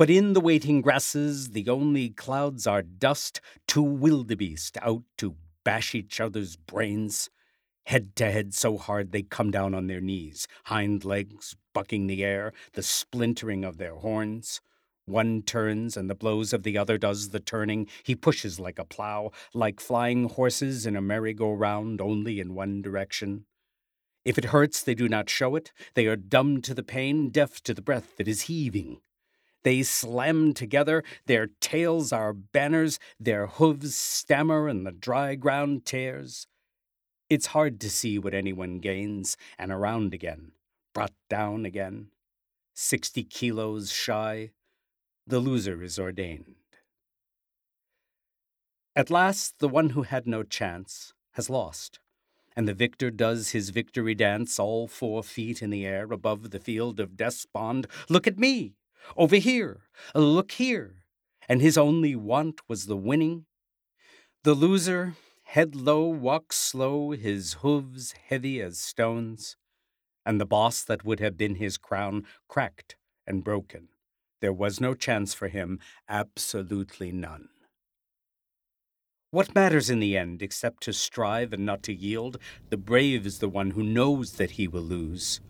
[0.01, 5.95] But in the waiting grasses, the only clouds are dust, two wildebeest out to bash
[5.95, 7.29] each other's brains.
[7.85, 12.25] Head to head so hard they come down on their knees, hind legs bucking the
[12.25, 14.63] air, the splintering of their horns.
[15.05, 17.87] One turns, and the blows of the other does the turning.
[18.03, 23.45] He pushes like a plow, like flying horses in a merry-go-round, only in one direction.
[24.25, 25.73] If it hurts, they do not show it.
[25.93, 29.03] They are dumb to the pain, deaf to the breath that is heaving.
[29.63, 36.47] They slam together, their tails are banners, their hooves stammer, and the dry ground tears.
[37.29, 40.53] It's hard to see what anyone gains, and around again,
[40.95, 42.09] brought down again.
[42.75, 44.51] Sixty kilos shy,
[45.27, 46.57] the loser is ordained.
[48.97, 52.01] At last, the one who had no chance has lost,
[52.57, 56.59] and the victor does his victory dance all four feet in the air above the
[56.59, 57.87] field of despond.
[58.09, 58.75] Look at me!
[59.17, 59.83] Over here,
[60.15, 61.05] look here.
[61.49, 63.47] And his only want was the winning.
[64.45, 69.57] The loser, head low, walks slow, his hooves heavy as stones.
[70.25, 73.89] And the boss that would have been his crown cracked and broken.
[74.41, 77.49] There was no chance for him, absolutely none.
[79.33, 82.39] What matters in the end except to strive and not to yield?
[82.71, 85.41] The brave is the one who knows that he will lose.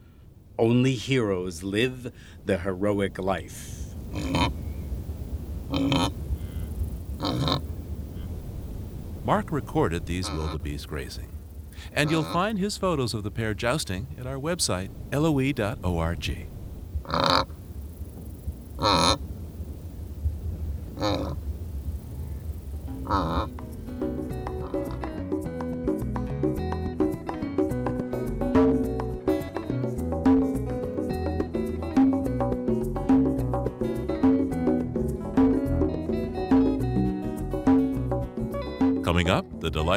[0.60, 2.12] Only heroes live
[2.44, 3.94] the heroic life.
[9.24, 11.30] Mark recorded these wildebeest grazing,
[11.94, 16.46] and you'll find his photos of the pair jousting at our website, loe.org.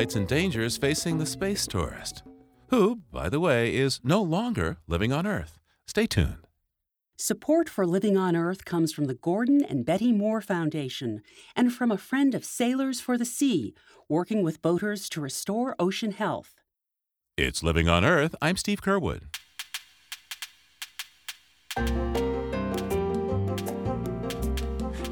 [0.04, 2.24] delights and dangers facing the space tourist,
[2.68, 5.60] who, by the way, is no longer living on Earth.
[5.88, 6.46] Stay tuned.
[7.16, 11.22] Support for Living on Earth comes from the Gordon and Betty Moore Foundation
[11.56, 13.74] and from a friend of Sailors for the Sea,
[14.10, 16.56] working with boaters to restore ocean health.
[17.38, 18.36] It's Living on Earth.
[18.42, 19.22] I'm Steve Curwood.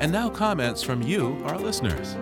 [0.02, 2.18] And now, comments from you, our listeners.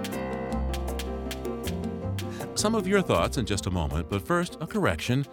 [2.59, 5.25] Some of your thoughts in just a moment, but first, a correction.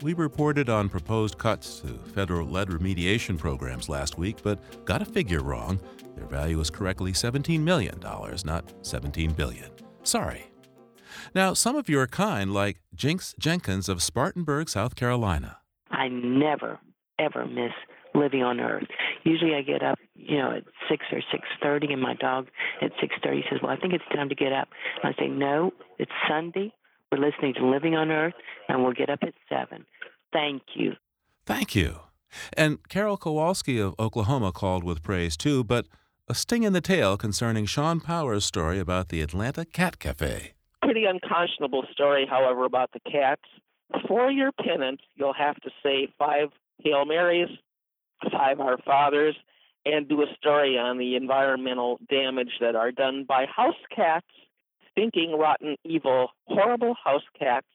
[0.00, 5.04] We reported on proposed cuts to federal lead remediation programs last week, but got a
[5.04, 5.78] figure wrong.
[6.16, 9.70] Their value is correctly $17 million, not 17 billion.
[10.02, 10.46] Sorry.
[11.34, 15.58] Now, some of you are kind, like Jinx Jenkins of Spartanburg, South Carolina.
[15.90, 16.80] I never,
[17.18, 17.72] ever miss
[18.14, 18.86] living on Earth.
[19.24, 22.48] Usually, I get up, you know, at six or six thirty, and my dog
[22.80, 24.68] at six thirty says, "Well, I think it's time to get up."
[25.02, 26.72] And I say, "No, it's Sunday.
[27.10, 28.34] We're listening to Living on Earth,
[28.68, 29.86] and we'll get up at seven.
[30.32, 30.94] Thank you."
[31.44, 32.00] Thank you.
[32.56, 35.86] And Carol Kowalski of Oklahoma called with praise too, but
[36.28, 40.52] a sting in the tail concerning Sean Power's story about the Atlanta Cat Cafe.
[40.82, 43.42] Pretty unconscionable story, however, about the cats.
[44.08, 46.48] For your penance, you'll have to say five
[46.82, 47.50] Hail Marys,
[48.30, 49.36] five Our Fathers,
[49.84, 54.26] and do a story on the environmental damage that are done by house cats,
[54.92, 57.66] stinking, rotten, evil, horrible house cats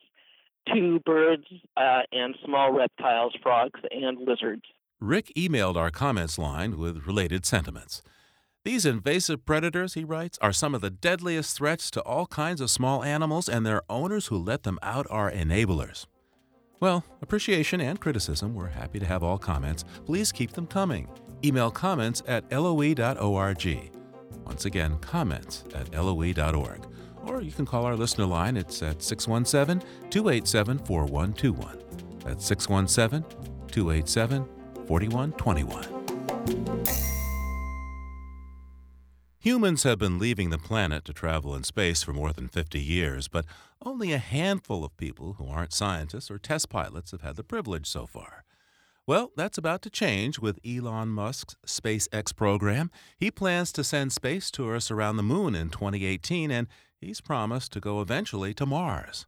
[0.72, 1.44] to birds
[1.76, 4.62] uh, and small reptiles, frogs, and lizards.
[5.00, 8.02] Rick emailed our comments line with related sentiments.
[8.64, 12.70] These invasive predators, he writes, are some of the deadliest threats to all kinds of
[12.70, 16.06] small animals, and their owners who let them out are enablers.
[16.80, 18.54] Well, appreciation and criticism.
[18.54, 19.84] We're happy to have all comments.
[20.06, 21.08] Please keep them coming.
[21.44, 23.90] Email comments at loe.org.
[24.44, 26.86] Once again, comments at loe.org.
[27.26, 28.56] Or you can call our listener line.
[28.56, 31.78] It's at 617 287 4121.
[32.24, 33.24] That's 617
[33.68, 34.48] 287
[34.86, 37.17] 4121.
[39.48, 43.28] Humans have been leaving the planet to travel in space for more than 50 years,
[43.28, 43.46] but
[43.82, 47.86] only a handful of people who aren't scientists or test pilots have had the privilege
[47.86, 48.44] so far.
[49.06, 52.90] Well, that's about to change with Elon Musk's SpaceX program.
[53.16, 56.68] He plans to send space tourists around the moon in 2018, and
[57.00, 59.26] he's promised to go eventually to Mars.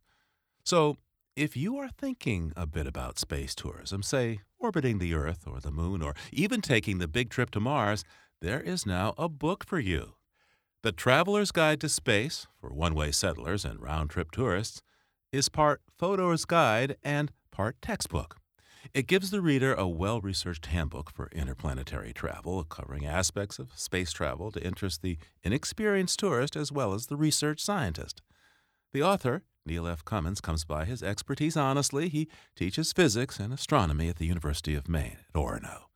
[0.65, 0.99] So,
[1.35, 5.71] if you are thinking a bit about space tourism, say orbiting the Earth or the
[5.71, 8.05] moon, or even taking the big trip to Mars,
[8.41, 10.15] there is now a book for you.
[10.83, 14.81] The Traveler's Guide to Space for one way settlers and round trip tourists
[15.31, 18.37] is part Fodor's guide and part textbook.
[18.95, 24.11] It gives the reader a well researched handbook for interplanetary travel, covering aspects of space
[24.11, 28.23] travel to interest the inexperienced tourist as well as the research scientist.
[28.95, 30.03] The author, Neil F.
[30.05, 32.09] Comins, comes by his expertise honestly.
[32.09, 35.90] He teaches physics and astronomy at the University of Maine at Orono.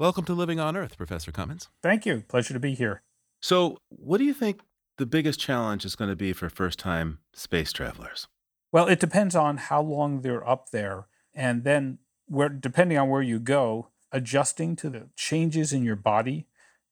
[0.00, 1.68] Welcome to Living on Earth, Professor Comins.
[1.82, 2.24] Thank you.
[2.26, 3.02] Pleasure to be here.
[3.42, 4.62] So, what do you think
[4.96, 8.26] the biggest challenge is going to be for first time space travelers?
[8.72, 13.20] Well, it depends on how long they're up there and then where depending on where
[13.20, 16.46] you go, adjusting to the changes in your body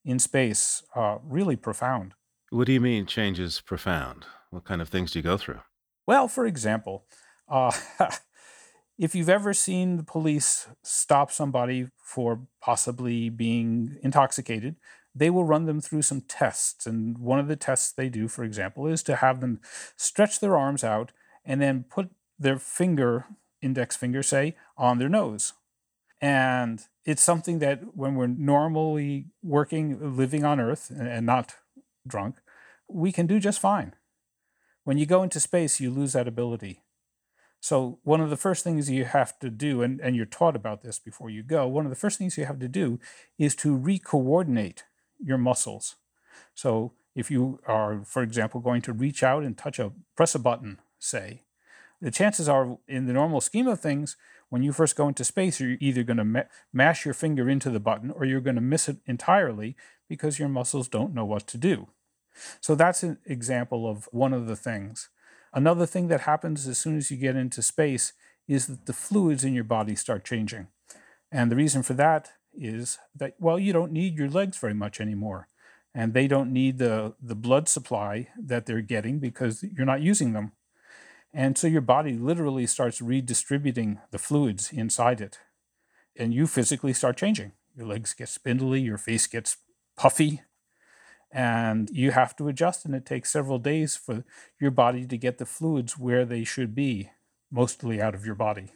[0.05, 2.13] in space uh, really profound.
[2.51, 4.27] What do you mean changes profound?
[4.51, 5.61] What kind of things do you go through?
[6.07, 7.07] Well, for example,
[7.49, 7.73] uh,
[8.99, 14.77] if you've ever seen the police stop somebody for possibly being intoxicated,
[15.15, 16.87] they will run them through some tests.
[16.87, 19.61] And one of the tests they do, for example, is to have them
[19.97, 21.13] stretch their arms out
[21.45, 23.27] and then put their finger
[23.61, 25.53] index finger, say, on their nose.
[26.21, 31.55] And it's something that when we're normally working, living on Earth and not
[32.07, 32.37] drunk,
[32.89, 33.95] we can do just fine.
[34.85, 36.83] When you go into space, you lose that ability.
[37.61, 40.83] So, one of the first things you have to do, and, and you're taught about
[40.83, 43.01] this before you go, one of the first things you have to do
[43.37, 44.85] is to re coordinate
[45.19, 45.97] your muscles.
[46.55, 50.39] So, if you are, for example, going to reach out and touch a, press a
[50.39, 51.43] button, say,
[52.01, 54.17] the chances are, in the normal scheme of things,
[54.51, 56.43] when you first go into space, you're either going to ma-
[56.73, 59.77] mash your finger into the button or you're going to miss it entirely
[60.09, 61.89] because your muscles don't know what to do.
[62.61, 65.09] So that's an example of one of the things.
[65.53, 68.13] Another thing that happens as soon as you get into space
[68.47, 70.69] is that the fluids in your body start changing.
[71.31, 75.01] And the reason for that is that, well, you don't need your legs very much
[75.01, 75.49] anymore.
[75.95, 80.33] And they don't need the, the blood supply that they're getting because you're not using
[80.33, 80.53] them.
[81.33, 85.39] And so your body literally starts redistributing the fluids inside it.
[86.17, 87.53] And you physically start changing.
[87.77, 89.57] Your legs get spindly, your face gets
[89.97, 90.43] puffy,
[91.31, 92.85] and you have to adjust.
[92.85, 94.25] And it takes several days for
[94.61, 97.11] your body to get the fluids where they should be,
[97.51, 98.71] mostly out of your body.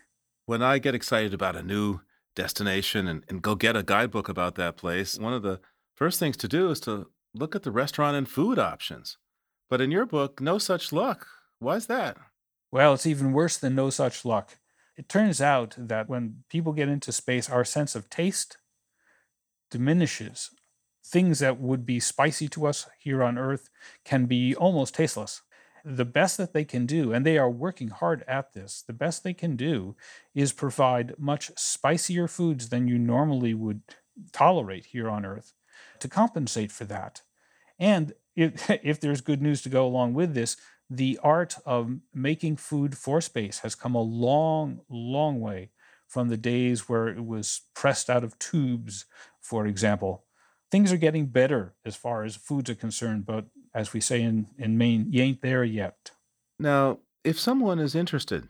[0.46, 2.00] When I get excited about a new
[2.34, 5.60] destination and, and go get a guidebook about that place, one of the
[5.94, 9.18] first things to do is to look at the restaurant and food options.
[9.70, 11.26] But in your book, no such luck.
[11.58, 12.18] Why is that?
[12.70, 14.58] Well, it's even worse than no such luck.
[14.96, 18.58] It turns out that when people get into space, our sense of taste
[19.70, 20.50] diminishes.
[21.04, 23.68] Things that would be spicy to us here on Earth
[24.04, 25.42] can be almost tasteless.
[25.84, 29.24] The best that they can do, and they are working hard at this, the best
[29.24, 29.96] they can do
[30.32, 33.82] is provide much spicier foods than you normally would
[34.32, 35.54] tolerate here on Earth
[35.98, 37.22] to compensate for that.
[37.78, 40.56] And if, if there's good news to go along with this,
[40.88, 45.70] the art of making food for space has come a long, long way
[46.06, 49.06] from the days where it was pressed out of tubes,
[49.40, 50.24] for example.
[50.72, 54.48] Things are getting better as far as foods are concerned, but as we say in,
[54.58, 56.10] in Maine, you ain't there yet.
[56.58, 58.48] Now, if someone is interested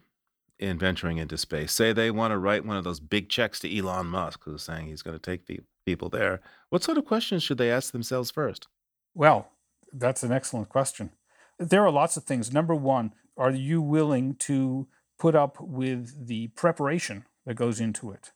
[0.58, 3.78] in venturing into space, say they want to write one of those big checks to
[3.78, 7.58] Elon Musk, who's saying he's going to take people there, what sort of questions should
[7.58, 8.68] they ask themselves first?
[9.14, 9.50] Well,
[9.92, 11.10] that's an excellent question
[11.58, 12.52] there are lots of things.
[12.52, 18.32] Number one, are you willing to put up with the preparation that goes into it?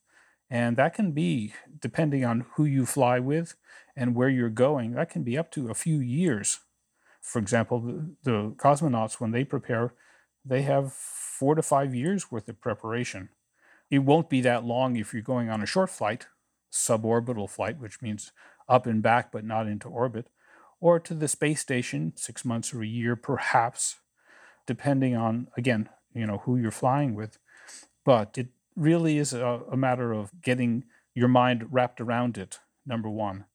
[0.48, 3.54] And that can be, depending on who you fly with
[3.96, 6.60] and where you're going, that can be up to a few years.
[7.20, 9.94] For example, the, the cosmonauts, when they prepare,
[10.44, 13.30] they have four to five years worth of preparation.
[13.90, 16.26] It won't be that long if you're going on a short flight,
[16.72, 18.30] suborbital flight, which means
[18.68, 20.28] up and back but not into orbit
[20.80, 23.96] or to the space station six months or a year, perhaps,
[24.66, 27.38] depending on, again, you know, who you're flying with.
[28.04, 33.08] But it really is a, a matter of getting your mind wrapped around it, number
[33.08, 33.46] one.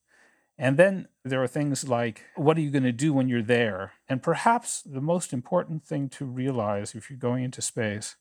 [0.58, 3.94] And then there are things like, what are you going to do when you're there?
[4.08, 8.16] And perhaps the most important thing to realize if you're going into space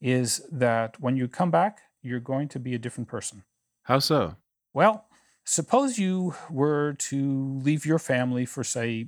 [0.00, 3.44] is that when you come back, you're going to be a different person.
[3.84, 4.36] How so?
[4.72, 5.06] Well,
[5.44, 9.06] suppose you were to leave your family for, say,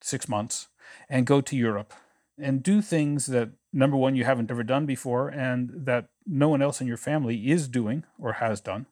[0.00, 0.68] six months
[1.08, 1.92] and go to Europe
[2.38, 6.62] and do things that, number one, you haven't ever done before and that no one
[6.62, 8.86] else in your family is doing or has done.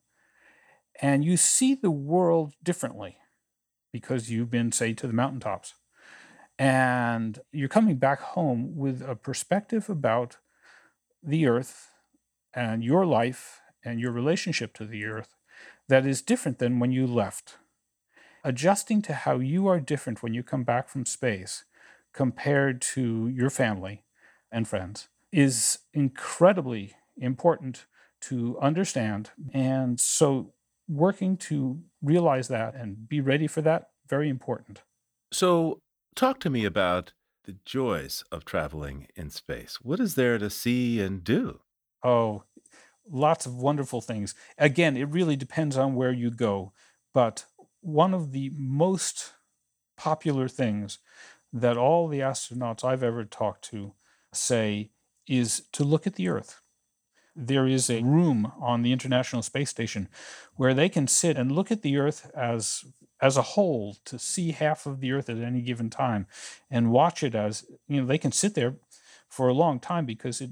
[1.01, 3.17] And you see the world differently
[3.93, 5.75] because you've been, say, to the mountaintops.
[6.59, 10.37] And you're coming back home with a perspective about
[11.23, 11.91] the earth
[12.55, 15.35] and your life and your relationship to the earth
[15.89, 17.57] that is different than when you left.
[18.45, 21.65] Adjusting to how you are different when you come back from space
[22.13, 24.05] compared to your family
[24.51, 27.87] and friends is incredibly important
[28.23, 29.31] to understand.
[29.53, 30.53] And so,
[30.89, 34.83] working to realize that and be ready for that, very important.
[35.33, 35.81] So,
[36.15, 37.13] talk to me about
[37.45, 39.79] the joys of traveling in space.
[39.83, 41.61] What is there to see and do?
[42.05, 42.45] Oh,
[43.11, 44.35] lots of wonderful things.
[44.59, 46.73] Again, it really depends on where you go.
[47.13, 47.47] But
[47.81, 49.33] one of the most
[49.97, 50.99] popular things
[51.53, 53.93] that all the astronauts I've ever talked to
[54.33, 54.91] say
[55.29, 56.62] is to look at the Earth.
[57.35, 60.09] There is a room on the International Space Station
[60.57, 62.85] where they can sit and look at the Earth as
[63.21, 66.27] as a whole to see half of the Earth at any given time
[66.69, 68.75] and watch it as you know they can sit there
[69.29, 70.51] for a long time because it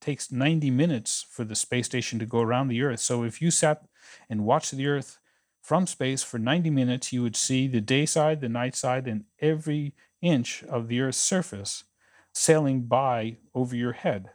[0.00, 3.00] takes 90 minutes for the space station to go around the Earth.
[3.00, 3.84] So if you sat
[4.28, 5.18] and watched the Earth
[5.62, 9.24] from space for 90 minutes, you would see the day side, the night side, and
[9.40, 11.84] every inch of the Earth's surface
[12.32, 14.30] sailing by over your head.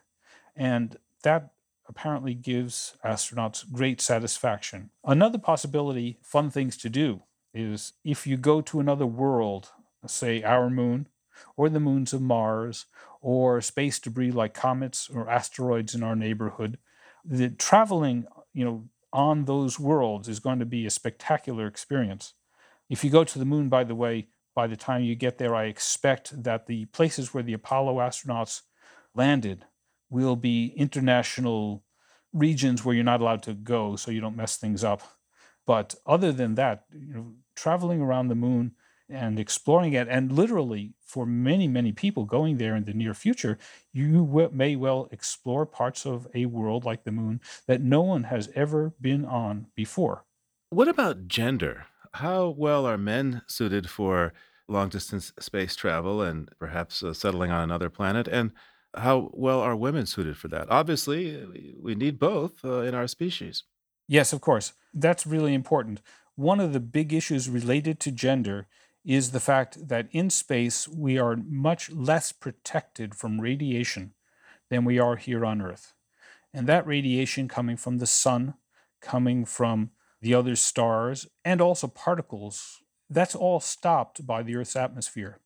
[0.55, 1.52] And that
[1.87, 4.89] apparently gives astronauts great satisfaction.
[5.03, 7.21] Another possibility, fun things to do,
[7.53, 9.69] is if you go to another world,
[10.07, 11.07] say our moon,
[11.57, 12.85] or the moons of Mars,
[13.21, 16.77] or space debris like comets or asteroids in our neighborhood,
[17.23, 22.33] the traveling, you know, on those worlds is going to be a spectacular experience.
[22.89, 25.55] If you go to the moon, by the way, by the time you get there,
[25.55, 28.61] I expect that the places where the Apollo astronauts
[29.15, 29.65] landed
[30.13, 31.85] will be international
[32.31, 35.01] regions where you're not allowed to go so you don't mess things up.
[35.65, 38.75] But other than that, you know, traveling around the moon
[39.09, 43.57] and exploring it, and literally for many, many people going there in the near future,
[43.91, 48.23] you w- may well explore parts of a world like the moon that no one
[48.25, 50.25] has ever been on before.
[50.69, 51.85] What about gender?
[52.15, 54.33] How well are men suited for
[54.67, 58.27] long distance space travel and perhaps uh, settling on another planet?
[58.27, 58.51] And
[58.95, 60.69] how well are women suited for that?
[60.69, 63.63] Obviously, we need both uh, in our species.
[64.07, 64.73] Yes, of course.
[64.93, 66.01] That's really important.
[66.35, 68.67] One of the big issues related to gender
[69.05, 74.13] is the fact that in space we are much less protected from radiation
[74.69, 75.93] than we are here on Earth.
[76.53, 78.53] And that radiation coming from the sun,
[79.01, 79.91] coming from
[80.21, 85.39] the other stars, and also particles, that's all stopped by the Earth's atmosphere.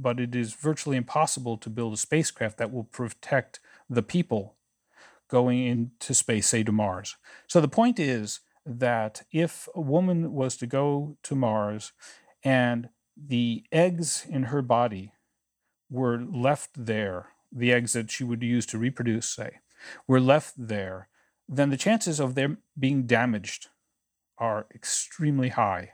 [0.00, 4.54] But it is virtually impossible to build a spacecraft that will protect the people
[5.28, 7.16] going into space, say to Mars.
[7.46, 11.92] So the point is that if a woman was to go to Mars
[12.44, 15.12] and the eggs in her body
[15.90, 19.58] were left there, the eggs that she would use to reproduce, say,
[20.06, 21.08] were left there,
[21.48, 23.68] then the chances of them being damaged
[24.36, 25.92] are extremely high.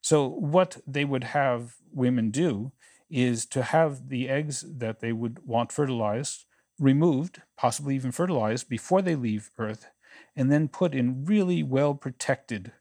[0.00, 2.72] So, what they would have women do
[3.08, 6.46] is to have the eggs that they would want fertilized
[6.78, 9.88] removed, possibly even fertilized, before they leave Earth,
[10.34, 12.72] and then put in really well protected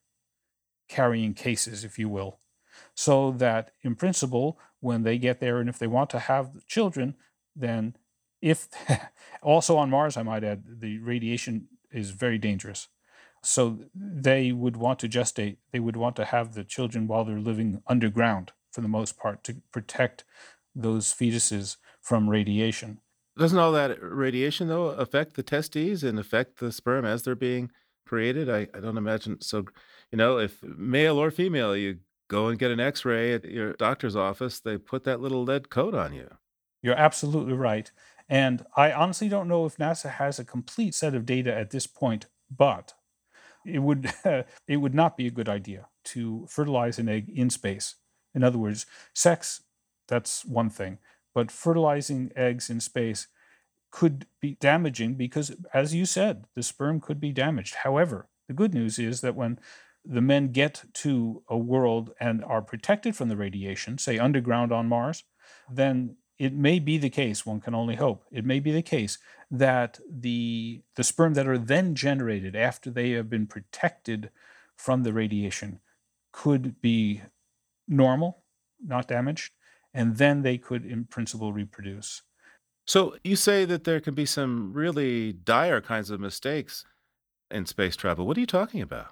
[0.87, 2.39] carrying cases, if you will,
[2.93, 7.15] so that in principle, when they get there and if they want to have children,
[7.55, 7.95] then
[8.41, 8.67] if
[9.41, 12.87] also on Mars, I might add, the radiation is very dangerous.
[13.41, 17.39] So they would want to gestate, they would want to have the children while they're
[17.39, 20.25] living underground for the most part to protect
[20.75, 22.99] those fetuses from radiation.
[23.37, 27.71] Doesn't all that radiation, though, affect the testes and affect the sperm as they're being
[28.05, 28.49] created?
[28.49, 29.41] I, I don't imagine.
[29.41, 29.65] So,
[30.11, 33.73] you know, if male or female, you go and get an x ray at your
[33.73, 36.29] doctor's office, they put that little lead coat on you.
[36.81, 37.91] You're absolutely right.
[38.27, 41.87] And I honestly don't know if NASA has a complete set of data at this
[41.87, 42.93] point, but
[43.65, 44.11] it would
[44.67, 47.95] it would not be a good idea to fertilize an egg in space.
[48.35, 49.61] In other words, sex
[50.07, 50.99] that's one thing,
[51.33, 53.27] but fertilizing eggs in space
[53.91, 57.75] could be damaging because, as you said, the sperm could be damaged.
[57.75, 59.59] However, the good news is that when
[60.03, 64.87] the men get to a world and are protected from the radiation, say underground on
[64.87, 65.23] Mars,
[65.71, 69.17] then it may be the case, one can only hope, it may be the case
[69.49, 74.29] that the, the sperm that are then generated after they have been protected
[74.75, 75.79] from the radiation
[76.33, 77.21] could be
[77.87, 78.43] normal,
[78.83, 79.53] not damaged,
[79.93, 82.21] and then they could, in principle, reproduce.
[82.85, 86.85] So you say that there can be some really dire kinds of mistakes
[87.49, 88.27] in space travel.
[88.27, 89.07] What are you talking about?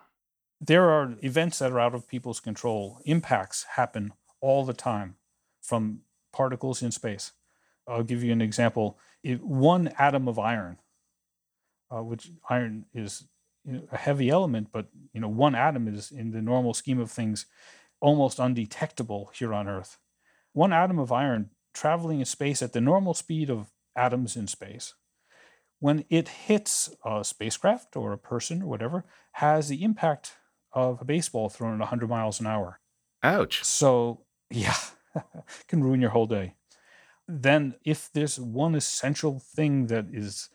[0.62, 3.00] There are events that are out of people's control.
[3.06, 5.16] Impacts happen all the time
[5.62, 6.02] from
[6.32, 7.32] particles in space.
[7.88, 8.98] I'll give you an example.
[9.24, 10.78] If one atom of iron,
[11.90, 13.26] uh, which iron is
[13.66, 17.00] you know, a heavy element, but you know one atom is in the normal scheme
[17.00, 17.46] of things
[18.04, 19.98] almost undetectable here on Earth.
[20.52, 24.94] One atom of iron traveling in space at the normal speed of atoms in space,
[25.80, 30.34] when it hits a spacecraft or a person or whatever, has the impact
[30.74, 32.82] of a baseball thrown at 100 miles an hour.
[33.24, 33.64] Ouch.
[33.64, 34.76] So, yeah,
[35.70, 36.56] can ruin your whole day.
[37.26, 40.50] Then, if there's one essential thing that is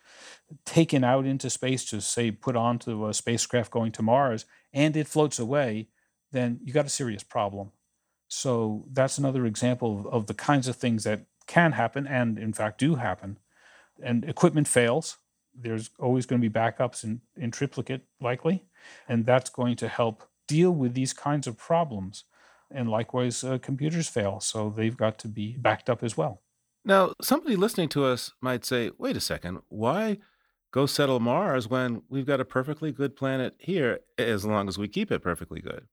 [0.66, 4.44] taken out into space to, say, put onto a spacecraft going to Mars
[4.74, 5.88] and it floats away,
[6.32, 7.72] then you got a serious problem.
[8.28, 12.52] So, that's another example of, of the kinds of things that can happen and, in
[12.52, 13.38] fact, do happen.
[14.02, 15.16] And equipment fails.
[15.54, 18.64] There's always going to be backups in, in triplicate, likely.
[19.08, 22.24] And that's going to help deal with these kinds of problems.
[22.70, 26.42] And likewise, uh, computers fail, so they've got to be backed up as well.
[26.84, 30.18] Now, somebody listening to us might say, wait a second, why
[30.70, 34.86] go settle Mars when we've got a perfectly good planet here as long as we
[34.86, 35.86] keep it perfectly good?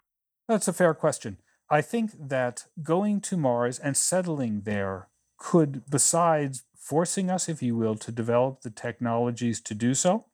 [0.47, 1.37] That's a fair question.
[1.69, 7.75] I think that going to Mars and settling there could, besides forcing us, if you
[7.75, 10.25] will, to develop the technologies to do so,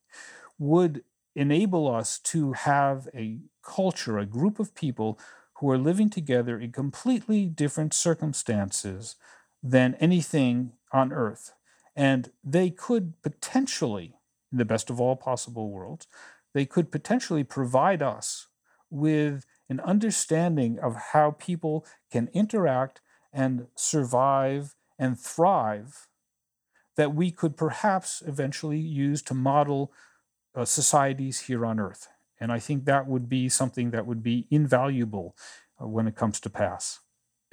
[0.60, 1.04] would
[1.34, 5.18] enable us to have a culture, a group of people
[5.56, 9.16] who are living together in completely different circumstances
[9.64, 11.54] than anything on earth.
[11.96, 14.16] And they could potentially,
[14.52, 16.08] in the best of all possible worlds,
[16.54, 18.48] they could potentially provide us
[18.90, 23.00] with an understanding of how people can interact
[23.32, 26.10] and survive and thrive
[26.98, 29.94] that we could perhaps eventually use to model
[30.54, 32.10] uh, societies here on earth.
[32.38, 35.38] And I think that would be something that would be invaluable
[35.82, 37.00] uh, when it comes to pass.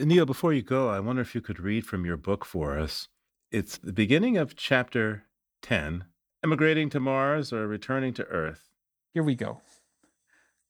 [0.00, 3.06] Neil, before you go, I wonder if you could read from your book for us.
[3.52, 5.26] It's the beginning of chapter
[5.62, 6.04] 10
[6.42, 8.70] Emigrating to Mars or Returning to Earth.
[9.14, 9.60] Here we go.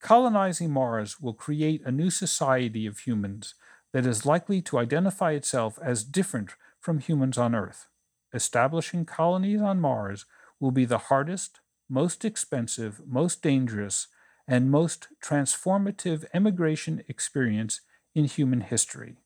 [0.01, 3.55] Colonizing Mars will create a new society of humans
[3.93, 7.89] that is likely to identify itself as different from humans on Earth.
[8.33, 10.27] Establishing colonies on Mars
[10.61, 14.09] will be the hardest, most expensive, most dangerous,
[14.47, 17.81] and most transformative emigration experience
[18.15, 19.17] in human history.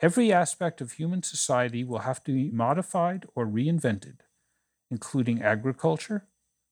[0.00, 4.18] Every aspect of human society will have to be modified or reinvented,
[4.90, 6.26] including agriculture,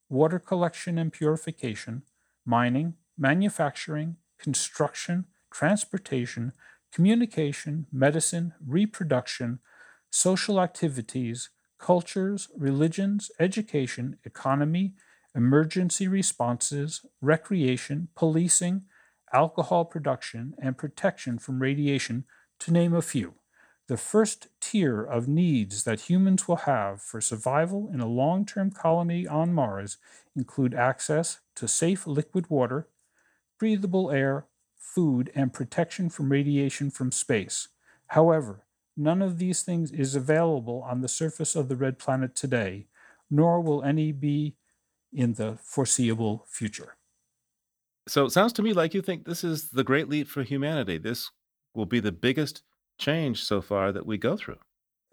[0.08, 2.02] water collection and purification,
[2.48, 6.52] mining, manufacturing, construction, transportation,
[6.90, 9.58] communication, medicine, reproduction,
[10.10, 14.94] social activities, cultures, religions, education, economy,
[15.34, 18.82] emergency responses, recreation, policing,
[19.32, 22.24] alcohol production, and protection from radiation,
[22.58, 23.34] to name a few.
[23.88, 28.70] The first tier of needs that humans will have for survival in a long term
[28.70, 29.98] colony on Mars
[30.34, 32.88] include access to safe liquid water,
[33.58, 34.46] breathable air,
[34.76, 37.68] food, and protection from radiation from space.
[38.08, 38.64] However,
[39.00, 42.88] None of these things is available on the surface of the red planet today,
[43.30, 44.56] nor will any be
[45.12, 46.96] in the foreseeable future.
[48.08, 50.98] So it sounds to me like you think this is the great leap for humanity.
[50.98, 51.30] This
[51.74, 52.62] will be the biggest
[52.98, 54.58] change so far that we go through.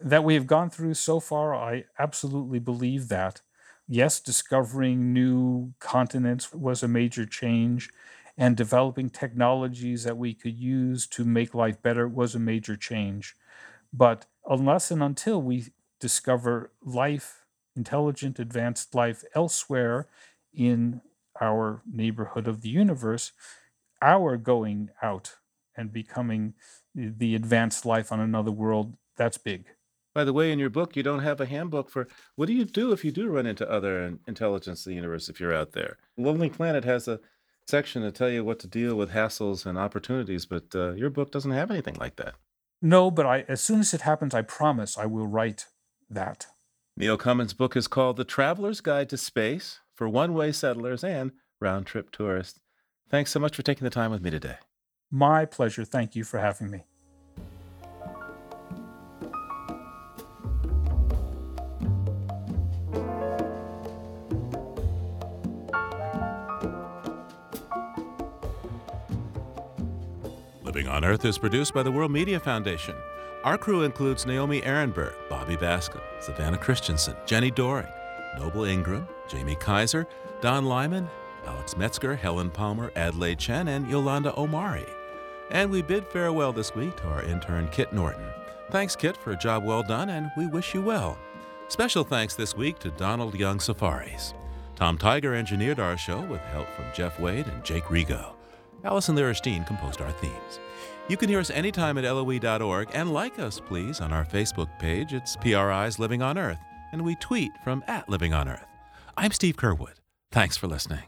[0.00, 3.42] That we have gone through so far, I absolutely believe that.
[3.88, 7.90] Yes, discovering new continents was a major change,
[8.36, 13.36] and developing technologies that we could use to make life better was a major change.
[13.92, 17.44] But unless and until we discover life,
[17.76, 20.08] intelligent, advanced life elsewhere
[20.54, 21.02] in
[21.40, 23.32] our neighborhood of the universe,
[24.02, 25.36] our going out
[25.76, 26.54] and becoming
[26.94, 29.66] the advanced life on another world, that's big.
[30.16, 32.64] By the way, in your book, you don't have a handbook for what do you
[32.64, 35.98] do if you do run into other intelligence in the universe if you're out there.
[36.16, 37.20] Lonely Planet has a
[37.66, 41.30] section to tell you what to deal with hassles and opportunities, but uh, your book
[41.30, 42.32] doesn't have anything like that.
[42.80, 45.66] No, but I, as soon as it happens, I promise I will write
[46.08, 46.46] that.
[46.96, 51.32] Neil Comins' book is called The Traveler's Guide to Space for One Way Settlers and
[51.60, 52.58] Round Trip Tourists.
[53.10, 54.56] Thanks so much for taking the time with me today.
[55.10, 55.84] My pleasure.
[55.84, 56.84] Thank you for having me.
[70.96, 72.96] On Earth is produced by the World Media Foundation.
[73.44, 77.92] Our crew includes Naomi Arenberg, Bobby Bascomb, Savannah Christensen, Jenni Doering,
[78.38, 80.06] Noble Ingram, Jamie Kaiser,
[80.40, 81.06] Don Lyman,
[81.44, 84.86] Alex Metzger, Helen Palmer, Adelaide Chen, and Yolanda Omari.
[85.50, 88.30] And we bid farewell this week to our intern, Kit Norton.
[88.70, 91.18] Thanks, Kit, for a job well done, and we wish you well.
[91.68, 94.32] Special thanks this week to Donald Young Safaris.
[94.76, 98.35] Tom Tiger engineered our show with help from Jeff Wade and Jake Rigo.
[98.86, 100.60] Allison Lirish Dean composed our themes.
[101.08, 105.12] You can hear us anytime at loe.org and like us, please, on our Facebook page.
[105.12, 106.60] It's PRI's Living on Earth,
[106.92, 108.64] and we tweet from at Living on Earth.
[109.16, 109.94] I'm Steve Curwood.
[110.30, 111.04] Thanks for listening.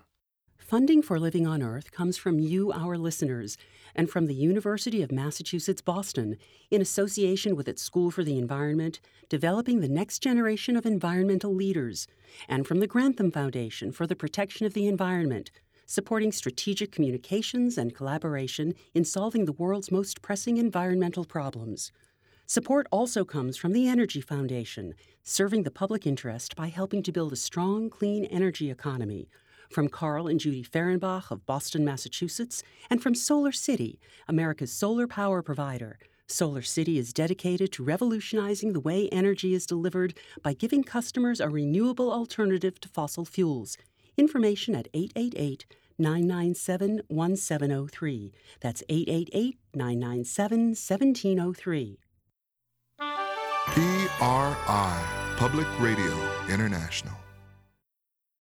[0.57, 3.57] Funding for Living on Earth comes from you, our listeners,
[3.95, 6.37] and from the University of Massachusetts Boston,
[6.71, 12.07] in association with its School for the Environment, developing the next generation of environmental leaders,
[12.49, 15.51] and from the Grantham Foundation for the Protection of the Environment,
[15.89, 21.91] supporting strategic communications and collaboration in solving the world's most pressing environmental problems.
[22.47, 27.33] Support also comes from the Energy Foundation, serving the public interest by helping to build
[27.33, 29.31] a strong, clean energy economy
[29.71, 35.43] from Carl and Judy Ferenbach of Boston, Massachusetts, and from Solar City, America's solar power
[35.43, 35.99] provider.
[36.27, 40.13] Solar City is dedicated to revolutionizing the way energy is delivered
[40.43, 43.79] by giving customers a renewable alternative to fossil fuels.
[44.19, 45.65] Information at 888
[45.99, 48.33] 997 1703.
[48.61, 51.99] That's 888 997 1703.
[53.69, 56.15] PRI, Public Radio
[56.49, 57.15] International.